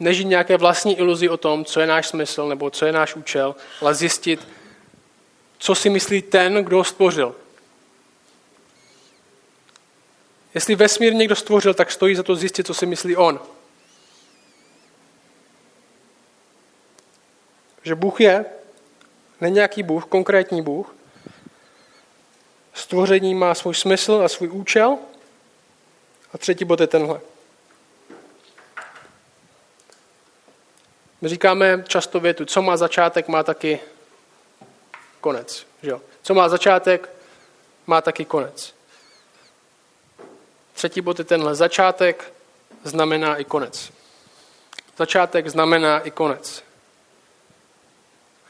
Nežít 0.00 0.26
nějaké 0.26 0.56
vlastní 0.56 0.98
iluzi 0.98 1.28
o 1.28 1.36
tom, 1.36 1.64
co 1.64 1.80
je 1.80 1.86
náš 1.86 2.08
smysl 2.08 2.48
nebo 2.48 2.70
co 2.70 2.86
je 2.86 2.92
náš 2.92 3.14
účel, 3.14 3.56
ale 3.80 3.94
zjistit, 3.94 4.48
co 5.58 5.74
si 5.74 5.90
myslí 5.90 6.22
ten, 6.22 6.64
kdo 6.64 6.76
ho 6.76 6.84
stvořil. 6.84 7.34
Jestli 10.54 10.74
vesmír 10.74 11.14
někdo 11.14 11.36
stvořil, 11.36 11.74
tak 11.74 11.90
stojí 11.90 12.14
za 12.14 12.22
to 12.22 12.36
zjistit, 12.36 12.66
co 12.66 12.74
si 12.74 12.86
myslí 12.86 13.16
on. 13.16 13.40
Že 17.82 17.94
Bůh 17.94 18.20
je, 18.20 18.44
není 19.40 19.54
nějaký 19.54 19.82
Bůh, 19.82 20.06
konkrétní 20.06 20.62
Bůh, 20.62 20.94
Stvoření 22.88 23.34
má 23.34 23.54
svůj 23.54 23.74
smysl 23.74 24.22
a 24.24 24.28
svůj 24.28 24.48
účel. 24.48 24.98
A 26.32 26.38
třetí 26.38 26.64
bod 26.64 26.80
je 26.80 26.86
tenhle. 26.86 27.20
My 31.20 31.28
říkáme 31.28 31.84
často 31.88 32.20
větu, 32.20 32.44
co 32.44 32.62
má 32.62 32.76
začátek, 32.76 33.28
má 33.28 33.42
taky 33.42 33.80
konec. 35.20 35.66
Že 35.82 35.90
jo? 35.90 36.00
Co 36.22 36.34
má 36.34 36.48
začátek, 36.48 37.08
má 37.86 38.00
taky 38.00 38.24
konec. 38.24 38.74
Třetí 40.72 41.00
bod 41.00 41.18
je 41.18 41.24
tenhle. 41.24 41.54
Začátek 41.54 42.32
znamená 42.84 43.36
i 43.36 43.44
konec. 43.44 43.92
Začátek 44.96 45.48
znamená 45.48 46.00
i 46.00 46.10
konec. 46.10 46.64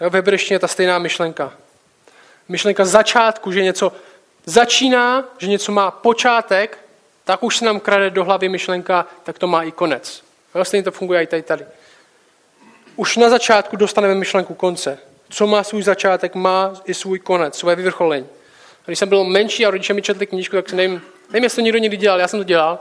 Jo, 0.00 0.10
v 0.10 0.38
je 0.50 0.58
ta 0.58 0.68
stejná 0.68 0.98
myšlenka. 0.98 1.52
Myšlenka 2.48 2.84
začátku, 2.84 3.52
že 3.52 3.62
něco 3.62 3.92
začíná, 4.48 5.24
že 5.38 5.48
něco 5.48 5.72
má 5.72 5.90
počátek, 5.90 6.78
tak 7.24 7.42
už 7.42 7.56
se 7.56 7.64
nám 7.64 7.80
krade 7.80 8.10
do 8.10 8.24
hlavy 8.24 8.48
myšlenka, 8.48 9.06
tak 9.22 9.38
to 9.38 9.46
má 9.46 9.62
i 9.62 9.72
konec. 9.72 10.24
Stejně 10.62 10.84
to 10.84 10.90
funguje 10.90 11.22
i 11.22 11.26
tady, 11.26 11.42
tady. 11.42 11.66
Už 12.96 13.16
na 13.16 13.28
začátku 13.28 13.76
dostaneme 13.76 14.14
myšlenku 14.14 14.54
konce. 14.54 14.98
Co 15.28 15.46
má 15.46 15.62
svůj 15.62 15.82
začátek, 15.82 16.34
má 16.34 16.72
i 16.84 16.94
svůj 16.94 17.18
konec, 17.18 17.58
své 17.58 17.76
vyvrcholení. 17.76 18.26
Když 18.86 18.98
jsem 18.98 19.08
byl 19.08 19.24
menší 19.24 19.66
a 19.66 19.70
rodiče 19.70 19.94
mi 19.94 20.02
četli 20.02 20.26
knížku, 20.26 20.56
tak 20.56 20.72
nevím, 20.72 21.02
nevím, 21.30 21.44
jestli 21.44 21.56
to 21.56 21.64
někdo 21.64 21.78
někdy 21.78 21.96
dělal, 21.96 22.20
já 22.20 22.28
jsem 22.28 22.40
to 22.40 22.44
dělal, 22.44 22.78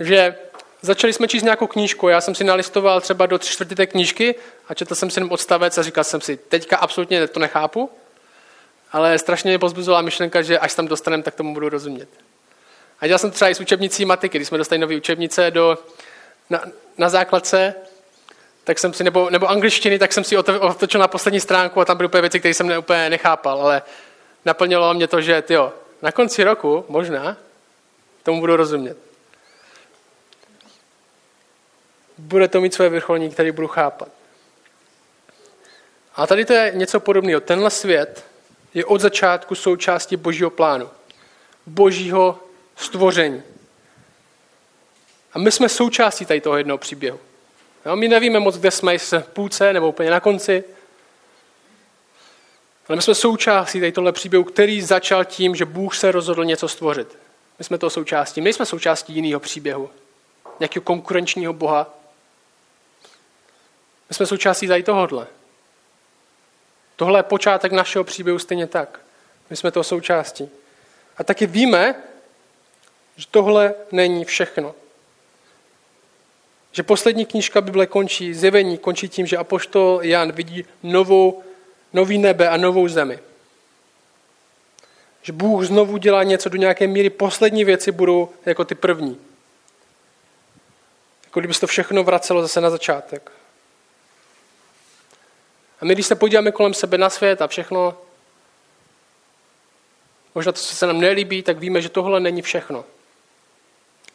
že 0.00 0.36
začali 0.82 1.12
jsme 1.12 1.28
číst 1.28 1.42
nějakou 1.42 1.66
knížku, 1.66 2.08
já 2.08 2.20
jsem 2.20 2.34
si 2.34 2.44
nalistoval 2.44 3.00
třeba 3.00 3.26
do 3.26 3.38
tři 3.38 3.52
čtvrty 3.52 3.74
té 3.74 3.86
knížky 3.86 4.34
a 4.68 4.74
četl 4.74 4.94
jsem 4.94 5.10
si 5.10 5.18
jenom 5.18 5.32
odstavec 5.32 5.78
a 5.78 5.82
říkal 5.82 6.04
jsem 6.04 6.20
si, 6.20 6.36
teďka 6.36 6.76
absolutně 6.76 7.26
to 7.26 7.40
nechápu, 7.40 7.90
ale 8.92 9.18
strašně 9.18 9.50
mě 9.50 9.58
pozbuzovala 9.58 10.02
myšlenka, 10.02 10.42
že 10.42 10.58
až 10.58 10.74
tam 10.74 10.88
dostaneme, 10.88 11.22
tak 11.22 11.34
tomu 11.34 11.54
budu 11.54 11.68
rozumět. 11.68 12.08
A 13.00 13.06
dělal 13.06 13.18
jsem 13.18 13.30
třeba 13.30 13.50
i 13.50 13.54
s 13.54 13.60
učebnicí 13.60 14.04
matiky, 14.04 14.38
když 14.38 14.48
jsme 14.48 14.58
dostali 14.58 14.78
nové 14.78 14.96
učebnice 14.96 15.50
do, 15.50 15.78
na, 16.50 16.64
na 16.98 17.08
základce, 17.08 17.74
tak 18.64 18.78
jsem 18.78 18.92
si, 18.92 19.04
nebo, 19.04 19.30
nebo 19.30 19.50
angličtiny, 19.50 19.98
tak 19.98 20.12
jsem 20.12 20.24
si 20.24 20.36
otočil 20.36 21.00
na 21.00 21.08
poslední 21.08 21.40
stránku 21.40 21.80
a 21.80 21.84
tam 21.84 21.96
byly 21.96 22.06
úplně 22.06 22.20
věci, 22.20 22.38
které 22.38 22.54
jsem 22.54 22.78
úplně 22.78 23.10
nechápal, 23.10 23.60
ale 23.60 23.82
naplnilo 24.44 24.94
mě 24.94 25.06
to, 25.06 25.20
že 25.20 25.42
tyjo, 25.42 25.72
na 26.02 26.12
konci 26.12 26.44
roku 26.44 26.84
možná 26.88 27.36
tomu 28.22 28.40
budu 28.40 28.56
rozumět. 28.56 28.96
Bude 32.18 32.48
to 32.48 32.60
mít 32.60 32.74
své 32.74 32.88
vrcholní, 32.88 33.30
který 33.30 33.50
budu 33.50 33.68
chápat. 33.68 34.08
A 36.16 36.26
tady 36.26 36.44
to 36.44 36.52
je 36.52 36.72
něco 36.74 37.00
podobného. 37.00 37.40
Tenhle 37.40 37.70
svět 37.70 38.24
je 38.78 38.84
od 38.84 39.00
začátku 39.00 39.54
součástí 39.54 40.16
božího 40.16 40.50
plánu, 40.50 40.90
božího 41.66 42.38
stvoření. 42.76 43.42
A 45.32 45.38
my 45.38 45.52
jsme 45.52 45.68
součástí 45.68 46.26
tady 46.26 46.40
toho 46.40 46.56
jednoho 46.56 46.78
příběhu. 46.78 47.20
Jo, 47.86 47.96
my 47.96 48.08
nevíme 48.08 48.40
moc, 48.40 48.58
kde 48.58 48.70
jsme, 48.70 48.92
jestli 48.92 49.18
v 49.18 49.28
půlce 49.28 49.72
nebo 49.72 49.88
úplně 49.88 50.10
na 50.10 50.20
konci. 50.20 50.64
Ale 52.88 52.96
my 52.96 53.02
jsme 53.02 53.14
součástí 53.14 53.80
tady 53.80 53.92
tohle 53.92 54.12
příběhu, 54.12 54.44
který 54.44 54.82
začal 54.82 55.24
tím, 55.24 55.56
že 55.56 55.64
Bůh 55.64 55.96
se 55.96 56.12
rozhodl 56.12 56.44
něco 56.44 56.68
stvořit. 56.68 57.18
My 57.58 57.64
jsme 57.64 57.78
toho 57.78 57.90
součástí. 57.90 58.40
My 58.40 58.52
jsme 58.52 58.66
součástí 58.66 59.12
jiného 59.12 59.40
příběhu. 59.40 59.90
Nějakého 60.60 60.82
konkurenčního 60.82 61.52
boha. 61.52 61.94
My 64.08 64.14
jsme 64.14 64.26
součástí 64.26 64.68
tady 64.68 64.82
tohohle. 64.82 65.26
Tohle 66.98 67.18
je 67.18 67.22
počátek 67.22 67.72
našeho 67.72 68.04
příběhu 68.04 68.38
stejně 68.38 68.66
tak. 68.66 69.00
My 69.50 69.56
jsme 69.56 69.70
toho 69.70 69.84
součástí. 69.84 70.50
A 71.16 71.24
taky 71.24 71.46
víme, 71.46 71.94
že 73.16 73.26
tohle 73.30 73.74
není 73.92 74.24
všechno. 74.24 74.74
Že 76.72 76.82
poslední 76.82 77.26
knížka 77.26 77.60
Bible 77.60 77.86
končí, 77.86 78.34
zjevení 78.34 78.78
končí 78.78 79.08
tím, 79.08 79.26
že 79.26 79.36
apoštol 79.36 80.00
Jan 80.02 80.32
vidí 80.32 80.64
novou, 80.82 81.42
nový 81.92 82.18
nebe 82.18 82.48
a 82.48 82.56
novou 82.56 82.88
zemi. 82.88 83.18
Že 85.22 85.32
Bůh 85.32 85.64
znovu 85.64 85.96
dělá 85.96 86.22
něco 86.22 86.48
do 86.48 86.56
nějaké 86.56 86.86
míry, 86.86 87.10
poslední 87.10 87.64
věci 87.64 87.92
budou 87.92 88.28
jako 88.46 88.64
ty 88.64 88.74
první. 88.74 89.20
Jako 91.24 91.40
kdyby 91.40 91.54
se 91.54 91.60
to 91.60 91.66
všechno 91.66 92.04
vracelo 92.04 92.42
zase 92.42 92.60
na 92.60 92.70
začátek. 92.70 93.37
A 95.80 95.84
my, 95.84 95.94
když 95.94 96.06
se 96.06 96.14
podíváme 96.14 96.52
kolem 96.52 96.74
sebe 96.74 96.98
na 96.98 97.10
svět 97.10 97.42
a 97.42 97.46
všechno, 97.46 97.98
možná 100.34 100.52
to, 100.52 100.58
co 100.58 100.76
se 100.76 100.86
nám 100.86 101.00
nelíbí, 101.00 101.42
tak 101.42 101.58
víme, 101.58 101.82
že 101.82 101.88
tohle 101.88 102.20
není 102.20 102.42
všechno. 102.42 102.84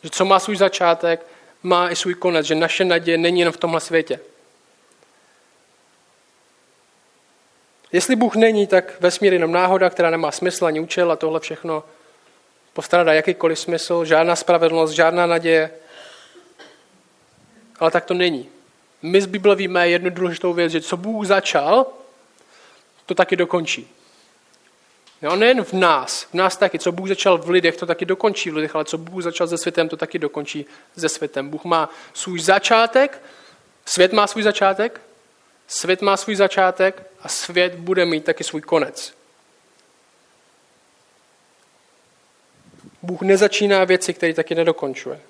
Že 0.03 0.09
co 0.09 0.25
má 0.25 0.39
svůj 0.39 0.55
začátek, 0.55 1.25
má 1.63 1.89
i 1.89 1.95
svůj 1.95 2.13
konec, 2.13 2.45
že 2.45 2.55
naše 2.55 2.85
naděje 2.85 3.17
není 3.17 3.39
jen 3.39 3.51
v 3.51 3.57
tomhle 3.57 3.79
světě. 3.79 4.19
Jestli 7.91 8.15
Bůh 8.15 8.35
není, 8.35 8.67
tak 8.67 9.01
vesmír 9.01 9.33
jenom 9.33 9.51
náhoda, 9.51 9.89
která 9.89 10.09
nemá 10.09 10.31
smysl 10.31 10.65
ani 10.65 10.79
účel 10.79 11.11
a 11.11 11.15
tohle 11.15 11.39
všechno 11.39 11.83
postradá 12.73 13.13
jakýkoliv 13.13 13.59
smysl, 13.59 14.05
žádná 14.05 14.35
spravedlnost, 14.35 14.93
žádná 14.93 15.25
naděje. 15.25 15.71
Ale 17.79 17.91
tak 17.91 18.05
to 18.05 18.13
není. 18.13 18.49
My 19.03 19.21
z 19.21 19.25
Bible 19.25 19.55
víme 19.55 19.89
jednu 19.89 20.09
důležitou 20.09 20.53
věc, 20.53 20.71
že 20.71 20.81
co 20.81 20.97
Bůh 20.97 21.25
začal, 21.25 21.85
to 23.05 23.15
taky 23.15 23.35
dokončí. 23.35 23.87
Jo, 25.21 25.35
nejen 25.35 25.63
v 25.63 25.73
nás, 25.73 26.23
v 26.23 26.33
nás 26.33 26.57
taky. 26.57 26.79
Co 26.79 26.91
Bůh 26.91 27.07
začal 27.07 27.37
v 27.37 27.49
lidech, 27.49 27.77
to 27.77 27.85
taky 27.85 28.05
dokončí 28.05 28.49
v 28.49 28.55
lidech, 28.55 28.75
ale 28.75 28.85
co 28.85 28.97
Bůh 28.97 29.23
začal 29.23 29.47
se 29.47 29.57
světem, 29.57 29.89
to 29.89 29.97
taky 29.97 30.19
dokončí 30.19 30.65
se 30.97 31.09
světem. 31.09 31.49
Bůh 31.49 31.63
má 31.63 31.89
svůj 32.13 32.39
začátek, 32.39 33.21
svět 33.85 34.13
má 34.13 34.27
svůj 34.27 34.43
začátek, 34.43 35.01
svět 35.67 36.01
má 36.01 36.17
svůj 36.17 36.35
začátek 36.35 37.03
a 37.21 37.29
svět 37.29 37.75
bude 37.75 38.05
mít 38.05 38.25
taky 38.25 38.43
svůj 38.43 38.61
konec. 38.61 39.13
Bůh 43.01 43.21
nezačíná 43.21 43.83
věci, 43.83 44.13
které 44.13 44.33
taky 44.33 44.55
nedokončuje. 44.55 45.21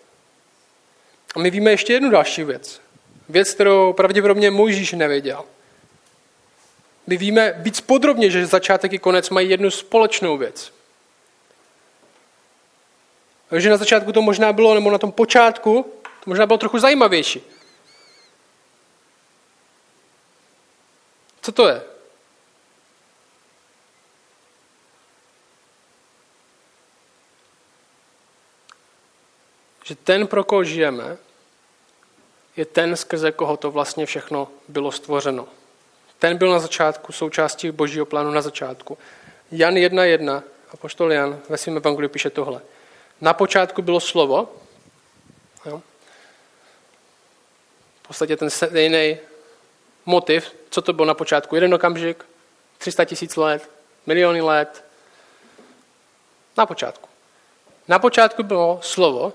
A 1.36 1.40
my 1.40 1.50
víme 1.50 1.72
ještě 1.72 1.94
jednu 1.94 2.10
další 2.10 2.44
věc. 2.44 2.82
Věc, 3.30 3.54
kterou 3.54 3.94
pravděpodobně 3.94 4.52
Mojžíš 4.52 4.94
nevěděl. 4.94 5.46
My 7.08 7.18
víme 7.18 7.54
víc 7.58 7.82
podrobně, 7.82 8.32
že 8.32 8.46
začátek 8.46 8.94
i 8.94 9.00
konec 9.00 9.30
mají 9.30 9.50
jednu 9.50 9.72
společnou 9.72 10.38
věc. 10.38 10.74
Takže 13.50 13.70
na 13.70 13.78
začátku 13.78 14.12
to 14.12 14.22
možná 14.22 14.54
bylo, 14.54 14.74
nebo 14.74 14.92
na 14.92 14.98
tom 14.98 15.12
počátku, 15.12 15.94
to 16.24 16.30
možná 16.30 16.46
bylo 16.46 16.58
trochu 16.58 16.80
zajímavější. 16.80 17.42
Co 21.42 21.52
to 21.52 21.68
je? 21.68 21.82
Že 29.84 29.96
ten, 29.96 30.28
pro 30.28 30.44
koho 30.44 30.64
žijeme, 30.64 31.18
je 32.58 32.66
ten, 32.66 32.96
skrze 32.96 33.32
koho 33.32 33.58
to 33.58 33.72
vlastně 33.72 34.06
všechno 34.06 34.48
bylo 34.68 34.92
stvořeno. 34.92 35.48
Ten 36.20 36.38
byl 36.38 36.52
na 36.52 36.60
začátku 36.60 37.12
součástí 37.12 37.72
božího 37.72 38.06
plánu 38.06 38.32
na 38.32 38.42
začátku. 38.42 38.98
Jan 39.52 39.74
1.1, 39.74 40.44
a 40.74 40.78
poštol 40.78 41.14
Jan 41.14 41.40
ve 41.50 41.58
svém 41.58 41.78
evangeliu 41.78 42.10
píše 42.10 42.30
tohle. 42.30 42.62
Na 43.22 43.34
počátku 43.34 43.82
bylo 43.82 44.00
slovo, 44.00 44.50
jo? 45.66 45.82
v 48.04 48.08
podstatě 48.08 48.38
ten 48.38 48.50
stejný 48.50 49.18
motiv, 50.06 50.56
co 50.70 50.82
to 50.82 50.94
bylo 50.94 51.06
na 51.06 51.14
počátku. 51.14 51.56
Jeden 51.56 51.74
okamžik, 51.74 52.26
300 52.78 53.06
tisíc 53.06 53.36
let, 53.36 53.70
miliony 54.06 54.42
let. 54.42 54.86
Na 56.58 56.66
počátku. 56.66 57.10
Na 57.88 58.00
počátku 58.00 58.44
bylo 58.44 58.80
slovo, 58.82 59.34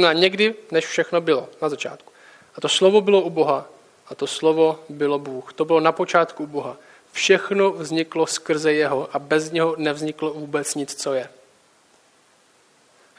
znamená 0.00 0.20
někdy, 0.20 0.54
než 0.70 0.86
všechno 0.86 1.20
bylo 1.20 1.48
na 1.62 1.68
začátku. 1.68 2.12
A 2.54 2.60
to 2.60 2.68
slovo 2.68 3.00
bylo 3.00 3.22
u 3.22 3.30
Boha 3.30 3.68
a 4.08 4.14
to 4.14 4.26
slovo 4.26 4.84
bylo 4.88 5.18
Bůh. 5.18 5.52
To 5.52 5.64
bylo 5.64 5.80
na 5.80 5.92
počátku 5.92 6.46
Boha. 6.46 6.76
Všechno 7.12 7.70
vzniklo 7.70 8.26
skrze 8.26 8.72
jeho 8.72 9.08
a 9.12 9.18
bez 9.18 9.52
něho 9.52 9.74
nevzniklo 9.78 10.34
vůbec 10.34 10.74
nic, 10.74 10.94
co 10.94 11.14
je. 11.14 11.28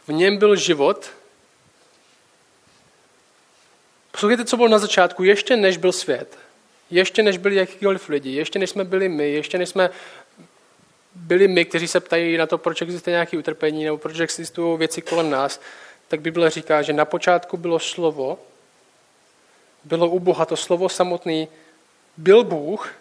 V 0.08 0.14
něm 0.14 0.38
byl 0.38 0.56
život. 0.56 1.10
Poslouchejte, 4.12 4.46
co 4.46 4.58
bylo 4.58 4.70
na 4.70 4.80
začátku, 4.80 5.24
ještě 5.24 5.56
než 5.56 5.78
byl 5.78 5.92
svět. 5.92 6.38
Ještě 6.92 7.24
než 7.24 7.38
byli 7.38 7.56
jakýkoliv 7.56 8.10
lidi, 8.10 8.32
ještě 8.32 8.60
než 8.60 8.70
jsme 8.70 8.84
byli 8.84 9.10
my, 9.10 9.32
ještě 9.32 9.58
než 9.58 9.70
jsme 9.70 9.90
byli 11.16 11.48
my, 11.48 11.66
kteří 11.66 11.88
se 11.88 12.00
ptají 12.00 12.38
na 12.38 12.48
to, 12.48 12.58
proč 12.58 12.82
existuje 12.82 13.12
nějaké 13.12 13.38
utrpení 13.38 13.86
nebo 13.86 13.98
proč 13.98 14.20
existují 14.20 14.78
věci 14.78 15.02
kolem 15.02 15.30
nás, 15.30 15.62
tak 16.08 16.22
Bible 16.22 16.50
říká, 16.50 16.82
že 16.82 16.94
na 16.94 17.06
počátku 17.06 17.58
bylo 17.58 17.80
slovo, 17.80 18.40
bylo 19.84 20.10
u 20.10 20.20
Boha 20.20 20.46
to 20.46 20.58
slovo 20.58 20.90
samotný, 20.90 21.48
byl 22.18 22.44
Bůh, 22.44 22.94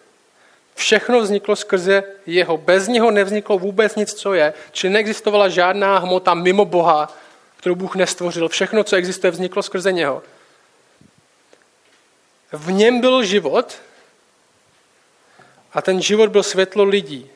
všechno 0.75 1.21
vzniklo 1.21 1.57
skrze 1.57 2.03
jeho. 2.27 2.57
Bez 2.57 2.89
něho 2.89 3.11
nevzniklo 3.11 3.59
vůbec 3.59 3.97
nic, 3.97 4.15
co 4.15 4.35
je. 4.35 4.55
Čili 4.73 4.93
neexistovala 4.93 5.49
žádná 5.49 5.99
hmota 5.99 6.35
mimo 6.35 6.65
Boha, 6.65 7.13
kterou 7.57 7.75
Bůh 7.75 7.97
nestvořil. 7.97 8.49
Všechno, 8.49 8.85
co 8.85 8.97
existuje, 8.97 9.31
vzniklo 9.31 9.63
skrze 9.63 9.93
něho. 9.93 10.23
V 12.53 12.73
něm 12.73 13.01
byl 13.01 13.25
život 13.25 13.79
a 15.73 15.83
ten 15.83 16.03
život 16.03 16.31
byl 16.31 16.43
světlo 16.43 16.85
lidí. 16.85 17.31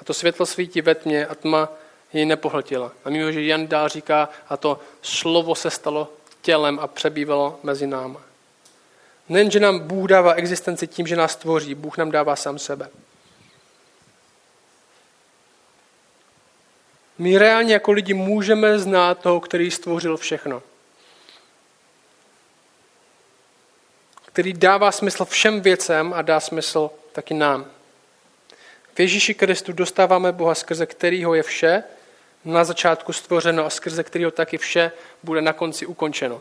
A 0.00 0.04
to 0.04 0.14
světlo 0.14 0.46
svítí 0.46 0.80
ve 0.80 0.94
tmě 0.94 1.26
a 1.26 1.34
tma 1.34 1.68
jej 2.14 2.26
nepohltila. 2.26 2.92
A 3.04 3.10
mimo, 3.10 3.32
že 3.32 3.42
Jan 3.42 3.66
dál 3.66 3.88
říká, 3.88 4.28
a 4.48 4.56
to 4.56 4.80
slovo 5.02 5.54
se 5.54 5.70
stalo 5.70 6.12
tělem 6.42 6.78
a 6.78 6.86
přebývalo 6.86 7.60
mezi 7.62 7.86
námi. 7.86 8.18
Nejen, 9.28 9.50
že 9.50 9.60
nám 9.60 9.78
Bůh 9.78 10.08
dává 10.08 10.32
existenci 10.34 10.86
tím, 10.86 11.06
že 11.06 11.16
nás 11.16 11.36
tvoří, 11.36 11.74
Bůh 11.74 11.98
nám 11.98 12.10
dává 12.10 12.36
sám 12.36 12.58
sebe. 12.58 12.88
My 17.18 17.38
reálně 17.38 17.72
jako 17.72 17.92
lidi 17.92 18.14
můžeme 18.14 18.78
znát 18.78 19.18
toho, 19.18 19.40
který 19.40 19.70
stvořil 19.70 20.16
všechno. 20.16 20.62
Který 24.26 24.52
dává 24.52 24.92
smysl 24.92 25.24
všem 25.24 25.60
věcem 25.60 26.12
a 26.14 26.22
dá 26.22 26.40
smysl 26.40 26.90
taky 27.12 27.34
nám. 27.34 27.66
V 28.94 29.00
Ježíši 29.00 29.34
Kristu 29.34 29.72
dostáváme 29.72 30.32
Boha, 30.32 30.54
skrze 30.54 30.86
kterého 30.86 31.34
je 31.34 31.42
vše 31.42 31.82
na 32.44 32.64
začátku 32.64 33.12
stvořeno 33.12 33.64
a 33.64 33.70
skrze 33.70 34.04
kterého 34.04 34.30
taky 34.30 34.58
vše 34.58 34.92
bude 35.22 35.40
na 35.40 35.52
konci 35.52 35.86
ukončeno. 35.86 36.40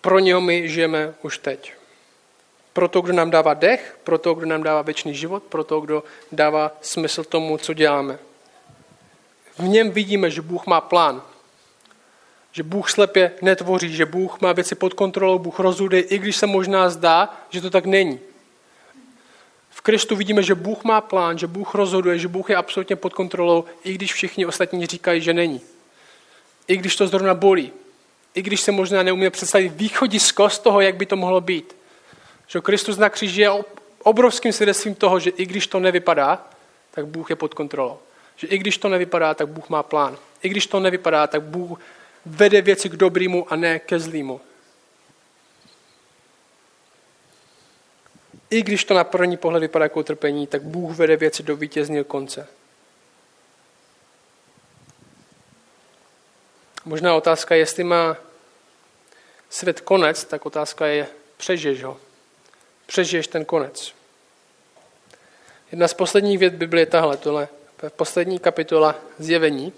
Pro 0.00 0.18
něho 0.18 0.40
my 0.40 0.68
žijeme 0.68 1.14
už 1.22 1.38
teď. 1.38 1.72
Pro 2.72 2.88
to, 2.88 3.00
kdo 3.00 3.12
nám 3.12 3.30
dává 3.30 3.54
dech, 3.54 3.98
pro 4.04 4.18
to, 4.18 4.34
kdo 4.34 4.46
nám 4.46 4.62
dává 4.62 4.82
věčný 4.82 5.14
život, 5.14 5.42
pro 5.42 5.64
to, 5.64 5.80
kdo 5.80 6.04
dává 6.32 6.76
smysl 6.80 7.24
tomu, 7.24 7.58
co 7.58 7.72
děláme. 7.72 8.18
V 9.58 9.68
něm 9.68 9.90
vidíme, 9.90 10.30
že 10.30 10.42
Bůh 10.42 10.66
má 10.66 10.80
plán. 10.80 11.22
Že 12.52 12.62
Bůh 12.62 12.90
slepě 12.90 13.32
netvoří, 13.42 13.96
že 13.96 14.06
Bůh 14.06 14.40
má 14.40 14.52
věci 14.52 14.74
pod 14.74 14.94
kontrolou, 14.94 15.38
Bůh 15.38 15.58
rozhoduje, 15.58 16.02
i 16.02 16.18
když 16.18 16.36
se 16.36 16.46
možná 16.46 16.90
zdá, 16.90 17.36
že 17.50 17.60
to 17.60 17.70
tak 17.70 17.86
není. 17.86 18.20
V 19.80 19.82
Kristu 19.82 20.16
vidíme, 20.16 20.42
že 20.42 20.54
Bůh 20.54 20.84
má 20.84 21.00
plán, 21.00 21.38
že 21.38 21.46
Bůh 21.46 21.74
rozhoduje, 21.74 22.18
že 22.18 22.28
Bůh 22.28 22.50
je 22.50 22.56
absolutně 22.56 22.96
pod 22.96 23.14
kontrolou, 23.14 23.64
i 23.84 23.92
když 23.94 24.12
všichni 24.14 24.46
ostatní 24.46 24.86
říkají, 24.86 25.20
že 25.20 25.34
není. 25.34 25.60
I 26.68 26.76
když 26.76 26.96
to 26.96 27.06
zrovna 27.06 27.34
bolí. 27.34 27.72
I 28.34 28.42
když 28.42 28.60
se 28.60 28.72
možná 28.72 29.02
neumíme 29.02 29.30
představit 29.30 29.68
východisko 29.68 30.50
z 30.50 30.58
toho, 30.58 30.80
jak 30.80 30.96
by 30.96 31.06
to 31.06 31.16
mohlo 31.16 31.40
být. 31.40 31.76
Že 32.46 32.60
Kristus 32.60 32.98
na 32.98 33.08
kříži 33.08 33.40
je 33.40 33.50
obrovským 34.02 34.52
svědectvím 34.52 34.94
toho, 34.94 35.20
že 35.20 35.30
i 35.30 35.46
když 35.46 35.66
to 35.66 35.80
nevypadá, 35.80 36.48
tak 36.90 37.06
Bůh 37.06 37.30
je 37.30 37.36
pod 37.36 37.54
kontrolou. 37.54 37.98
Že 38.36 38.46
i 38.46 38.58
když 38.58 38.78
to 38.78 38.88
nevypadá, 38.88 39.34
tak 39.34 39.48
Bůh 39.48 39.68
má 39.68 39.82
plán. 39.82 40.16
I 40.42 40.48
když 40.48 40.66
to 40.66 40.80
nevypadá, 40.80 41.26
tak 41.26 41.42
Bůh 41.42 41.80
vede 42.26 42.62
věci 42.62 42.88
k 42.88 42.96
dobrému 42.96 43.52
a 43.52 43.56
ne 43.56 43.78
ke 43.78 43.98
zlýmu. 43.98 44.40
I 48.50 48.62
když 48.62 48.84
to 48.84 48.94
na 48.94 49.04
první 49.04 49.36
pohled 49.36 49.60
vypadá 49.60 49.84
jako 49.84 50.00
utrpení, 50.00 50.46
tak 50.46 50.62
Bůh 50.62 50.96
vede 50.96 51.16
věci 51.16 51.42
do 51.42 51.56
vítězného 51.56 52.04
konce. 52.04 52.46
Možná 56.84 57.14
otázka, 57.14 57.54
jestli 57.54 57.84
má 57.84 58.16
svět 59.50 59.80
konec, 59.80 60.24
tak 60.24 60.46
otázka 60.46 60.86
je, 60.86 61.06
přežiješ 61.36 61.82
ho. 61.82 62.00
Přežiješ 62.86 63.26
ten 63.26 63.44
konec. 63.44 63.94
Jedna 65.70 65.88
z 65.88 65.94
posledních 65.94 66.38
věd 66.38 66.54
Biblie 66.54 66.82
je 66.82 66.86
tahle, 66.86 67.16
tohle, 67.16 67.48
poslední 67.88 68.38
kapitola 68.38 68.94
zjevení. 69.18 69.72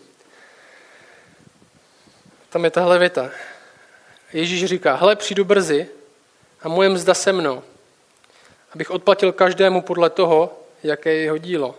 Tam 2.48 2.64
je 2.64 2.70
tahle 2.70 2.98
věta. 2.98 3.30
Ježíš 4.32 4.64
říká, 4.64 4.94
hle, 4.94 5.16
přijdu 5.16 5.44
brzy 5.44 5.88
a 6.62 6.68
moje 6.68 6.88
mzda 6.88 7.14
se 7.14 7.32
mnou, 7.32 7.62
abych 8.74 8.90
odplatil 8.90 9.32
každému 9.32 9.82
podle 9.82 10.10
toho, 10.10 10.58
jaké 10.82 11.12
je 11.12 11.20
jeho 11.20 11.38
dílo. 11.38 11.74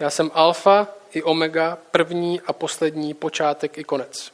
Já 0.00 0.10
jsem 0.10 0.30
alfa 0.34 0.88
i 1.12 1.22
omega, 1.22 1.78
první 1.90 2.40
a 2.40 2.52
poslední, 2.52 3.14
počátek 3.14 3.78
i 3.78 3.84
konec. 3.84 4.32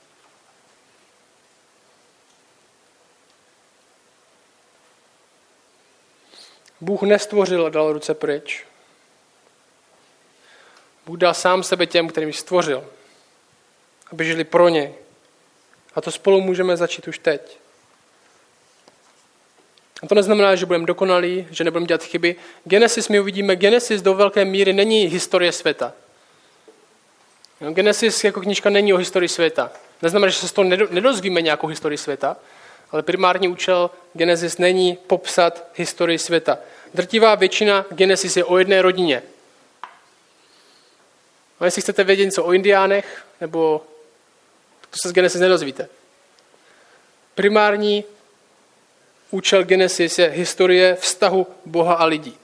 Bůh 6.81 7.03
nestvořil 7.03 7.67
a 7.67 7.69
dal 7.69 7.93
ruce 7.93 8.15
pryč. 8.15 8.65
Bůh 11.07 11.19
dal 11.19 11.35
sám 11.35 11.63
sebe 11.63 11.87
těm, 11.87 12.09
kterým 12.09 12.33
stvořil, 12.33 12.91
aby 14.13 14.25
žili 14.25 14.45
pro 14.45 14.69
něj. 14.69 14.95
A 15.95 16.01
to 16.01 16.11
spolu 16.11 16.41
můžeme 16.41 16.77
začít 16.77 17.09
už 17.09 17.19
teď. 17.19 17.59
A 20.03 20.07
to 20.07 20.15
neznamená, 20.15 20.57
že 20.57 20.67
budeme 20.67 20.87
dokonalí, 20.87 21.47
že 21.51 21.65
nebudeme 21.65 21.87
dělat 21.87 22.03
chyby. 22.03 22.37
Genesis 22.65 23.09
my 23.09 23.21
uvidíme, 23.21 23.57
Genesis 23.57 24.03
do 24.03 24.15
velké 24.15 24.45
míry 24.45 24.73
není 24.73 25.05
historie 25.05 25.53
světa. 25.53 25.93
Genesis 27.71 28.25
jako 28.25 28.41
knižka 28.41 28.71
není 28.71 28.93
o 28.93 28.97
historii 28.97 29.29
světa. 29.29 29.71
Neznamená, 30.03 30.31
že 30.31 30.39
se 30.39 30.49
z 30.49 30.53
toho 30.53 30.69
nedozvíme 30.91 31.43
nějakou 31.43 31.67
historii 31.67 31.99
světa, 31.99 32.37
ale 32.91 33.03
primární 33.03 33.49
účel 33.49 33.91
Genesis 34.15 34.59
není 34.59 34.99
popsat 35.07 35.65
historii 35.75 36.19
světa. 36.19 36.59
Drtivá 36.95 37.35
většina 37.35 37.87
Genesis 37.91 38.37
je 38.37 38.45
o 38.45 38.59
jedné 38.59 38.83
rodině. 38.83 39.23
A 41.61 41.65
jestli 41.65 41.83
chcete 41.83 42.05
vědět 42.05 42.25
něco 42.25 42.45
o 42.45 42.53
indiánech, 42.53 43.25
nebo 43.41 43.83
to 44.91 44.97
se 45.03 45.09
z 45.09 45.13
Genesis 45.13 45.41
nedozvíte. 45.41 45.89
Primární 47.35 48.05
účel 49.31 49.65
Genesis 49.65 50.19
je 50.19 50.31
historie 50.31 50.95
vztahu 50.95 51.47
Boha 51.67 51.95
a 51.95 52.05
lidí. 52.05 52.39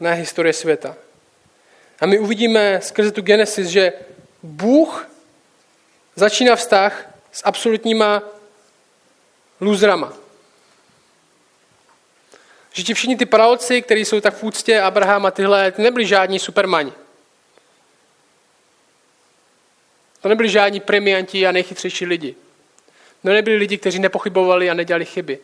Ne 0.00 0.14
historie 0.14 0.52
světa. 0.52 0.96
A 2.00 2.06
my 2.06 2.18
uvidíme 2.18 2.80
skrze 2.82 3.12
tu 3.12 3.22
Genesis, 3.22 3.68
že 3.68 3.92
Bůh 4.42 5.08
začíná 6.16 6.56
vztah 6.56 7.14
s 7.32 7.42
absolutníma 7.44 8.22
lůzrama. 9.60 10.12
Že 12.72 12.82
ti 12.82 12.94
všichni 12.94 13.16
ty 13.16 13.26
praloci, 13.26 13.82
kteří 13.82 14.04
jsou 14.04 14.20
tak 14.20 14.34
v 14.34 14.42
úctě, 14.42 14.80
Abraham 14.80 15.26
a 15.26 15.30
tyhle, 15.30 15.72
ty 15.72 15.82
nebyli 15.82 16.06
žádní 16.06 16.38
supermani. 16.38 16.92
To 20.20 20.28
nebyli 20.28 20.48
žádní 20.48 20.80
premianti 20.80 21.46
a 21.46 21.52
nejchytřejší 21.52 22.06
lidi. 22.06 22.36
To 23.22 23.28
nebyli 23.28 23.56
lidi, 23.56 23.78
kteří 23.78 23.98
nepochybovali 23.98 24.70
a 24.70 24.74
nedělali 24.74 25.04
chyby. 25.04 25.38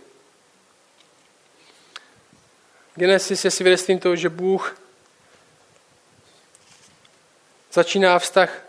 Genesis 2.94 3.44
je 3.44 3.50
svědectvím 3.50 3.98
toho, 3.98 4.16
že 4.16 4.28
Bůh 4.28 4.80
začíná 7.72 8.18
vztah 8.18 8.62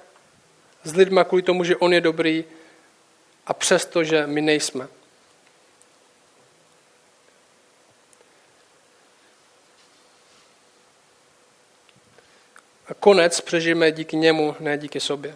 s 0.83 0.95
lidma 0.95 1.23
kvůli 1.23 1.41
tomu, 1.41 1.63
že 1.63 1.75
On 1.75 1.93
je 1.93 2.01
dobrý 2.01 2.45
a 3.45 3.53
přesto, 3.53 4.03
že 4.03 4.27
my 4.27 4.41
nejsme. 4.41 4.87
A 12.87 12.93
konec 12.93 13.41
přežijeme 13.41 13.91
díky 13.91 14.15
němu, 14.17 14.55
ne 14.59 14.77
díky 14.77 14.99
sobě. 14.99 15.35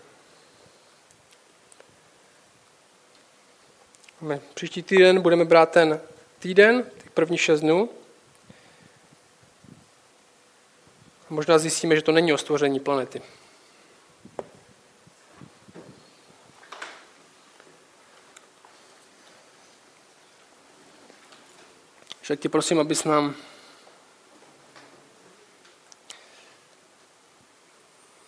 Příští 4.54 4.84
týden 4.84 5.22
budeme 5.22 5.46
brát 5.46 5.72
ten 5.72 6.02
týden, 6.40 6.86
těch 7.04 7.12
prvních 7.12 7.42
šest 7.42 7.62
dnů. 7.62 7.90
A 11.30 11.34
možná 11.34 11.58
zjistíme, 11.58 11.96
že 11.96 12.02
to 12.02 12.12
není 12.12 12.34
o 12.34 12.38
stvoření 12.38 12.80
planety. 12.80 13.22
Však 22.22 22.40
tě 22.40 22.50
prosím, 22.50 22.80
abys 22.80 23.04
nám 23.04 23.36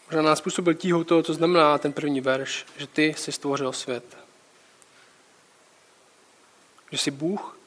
možná 0.05 0.21
nás 0.21 0.37
způsobil 0.39 0.73
tíhou 0.73 1.03
toho, 1.03 1.23
co 1.23 1.33
znamená 1.33 1.77
ten 1.77 1.93
první 1.93 2.21
verš, 2.21 2.65
že 2.77 2.87
ty 2.87 3.15
jsi 3.17 3.31
stvořil 3.31 3.73
svět. 3.73 4.22
Že 6.93 6.99
jsi 6.99 7.11
Bůh, 7.11 7.57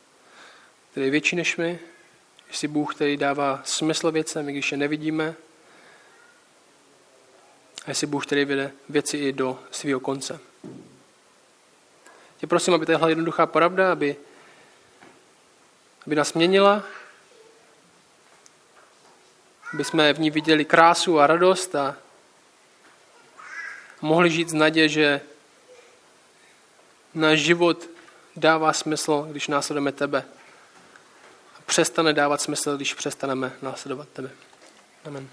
který 0.91 1.07
je 1.07 1.11
větší 1.11 1.37
než 1.37 1.57
my, 1.57 1.79
že 2.51 2.57
jsi 2.57 2.68
Bůh, 2.68 2.95
který 2.95 3.16
dává 3.16 3.62
smysl 3.64 4.11
věcem, 4.11 4.49
i 4.49 4.53
když 4.53 4.72
je 4.72 4.79
nevidíme. 4.79 5.35
A 7.87 7.91
jsi 7.91 8.07
Bůh, 8.07 8.27
který 8.27 8.45
vede 8.45 8.72
věci 8.89 9.16
i 9.16 9.33
do 9.33 9.62
svého 9.70 10.01
konce. 10.01 10.41
Tě 12.39 12.47
prosím, 12.47 12.74
aby 12.74 12.87
tahle 12.87 13.11
jednoduchá 13.11 13.47
pravda, 13.47 13.93
aby, 13.93 14.16
aby 16.07 16.16
nás 16.16 16.33
měnila, 16.33 16.83
aby 19.74 19.85
jsme 19.85 20.12
v 20.12 20.20
ní 20.20 20.31
viděli 20.31 20.64
krásu 20.64 21.20
a 21.20 21.27
radost 21.27 21.74
a 21.74 21.97
mohli 24.01 24.31
žít 24.31 24.49
z 24.49 24.55
naděje, 24.55 24.89
že 24.89 25.20
náš 27.14 27.41
život 27.41 27.96
dává 28.37 28.72
smysl, 28.72 29.26
když 29.30 29.49
následujeme 29.49 29.93
tebe. 29.93 30.24
A 31.59 31.62
přestane 31.66 32.12
dávat 32.12 32.41
smysl, 32.41 32.76
když 32.76 32.95
přestaneme 32.95 33.53
následovat 33.62 34.09
tebe. 34.09 34.30
Amen. 35.05 35.28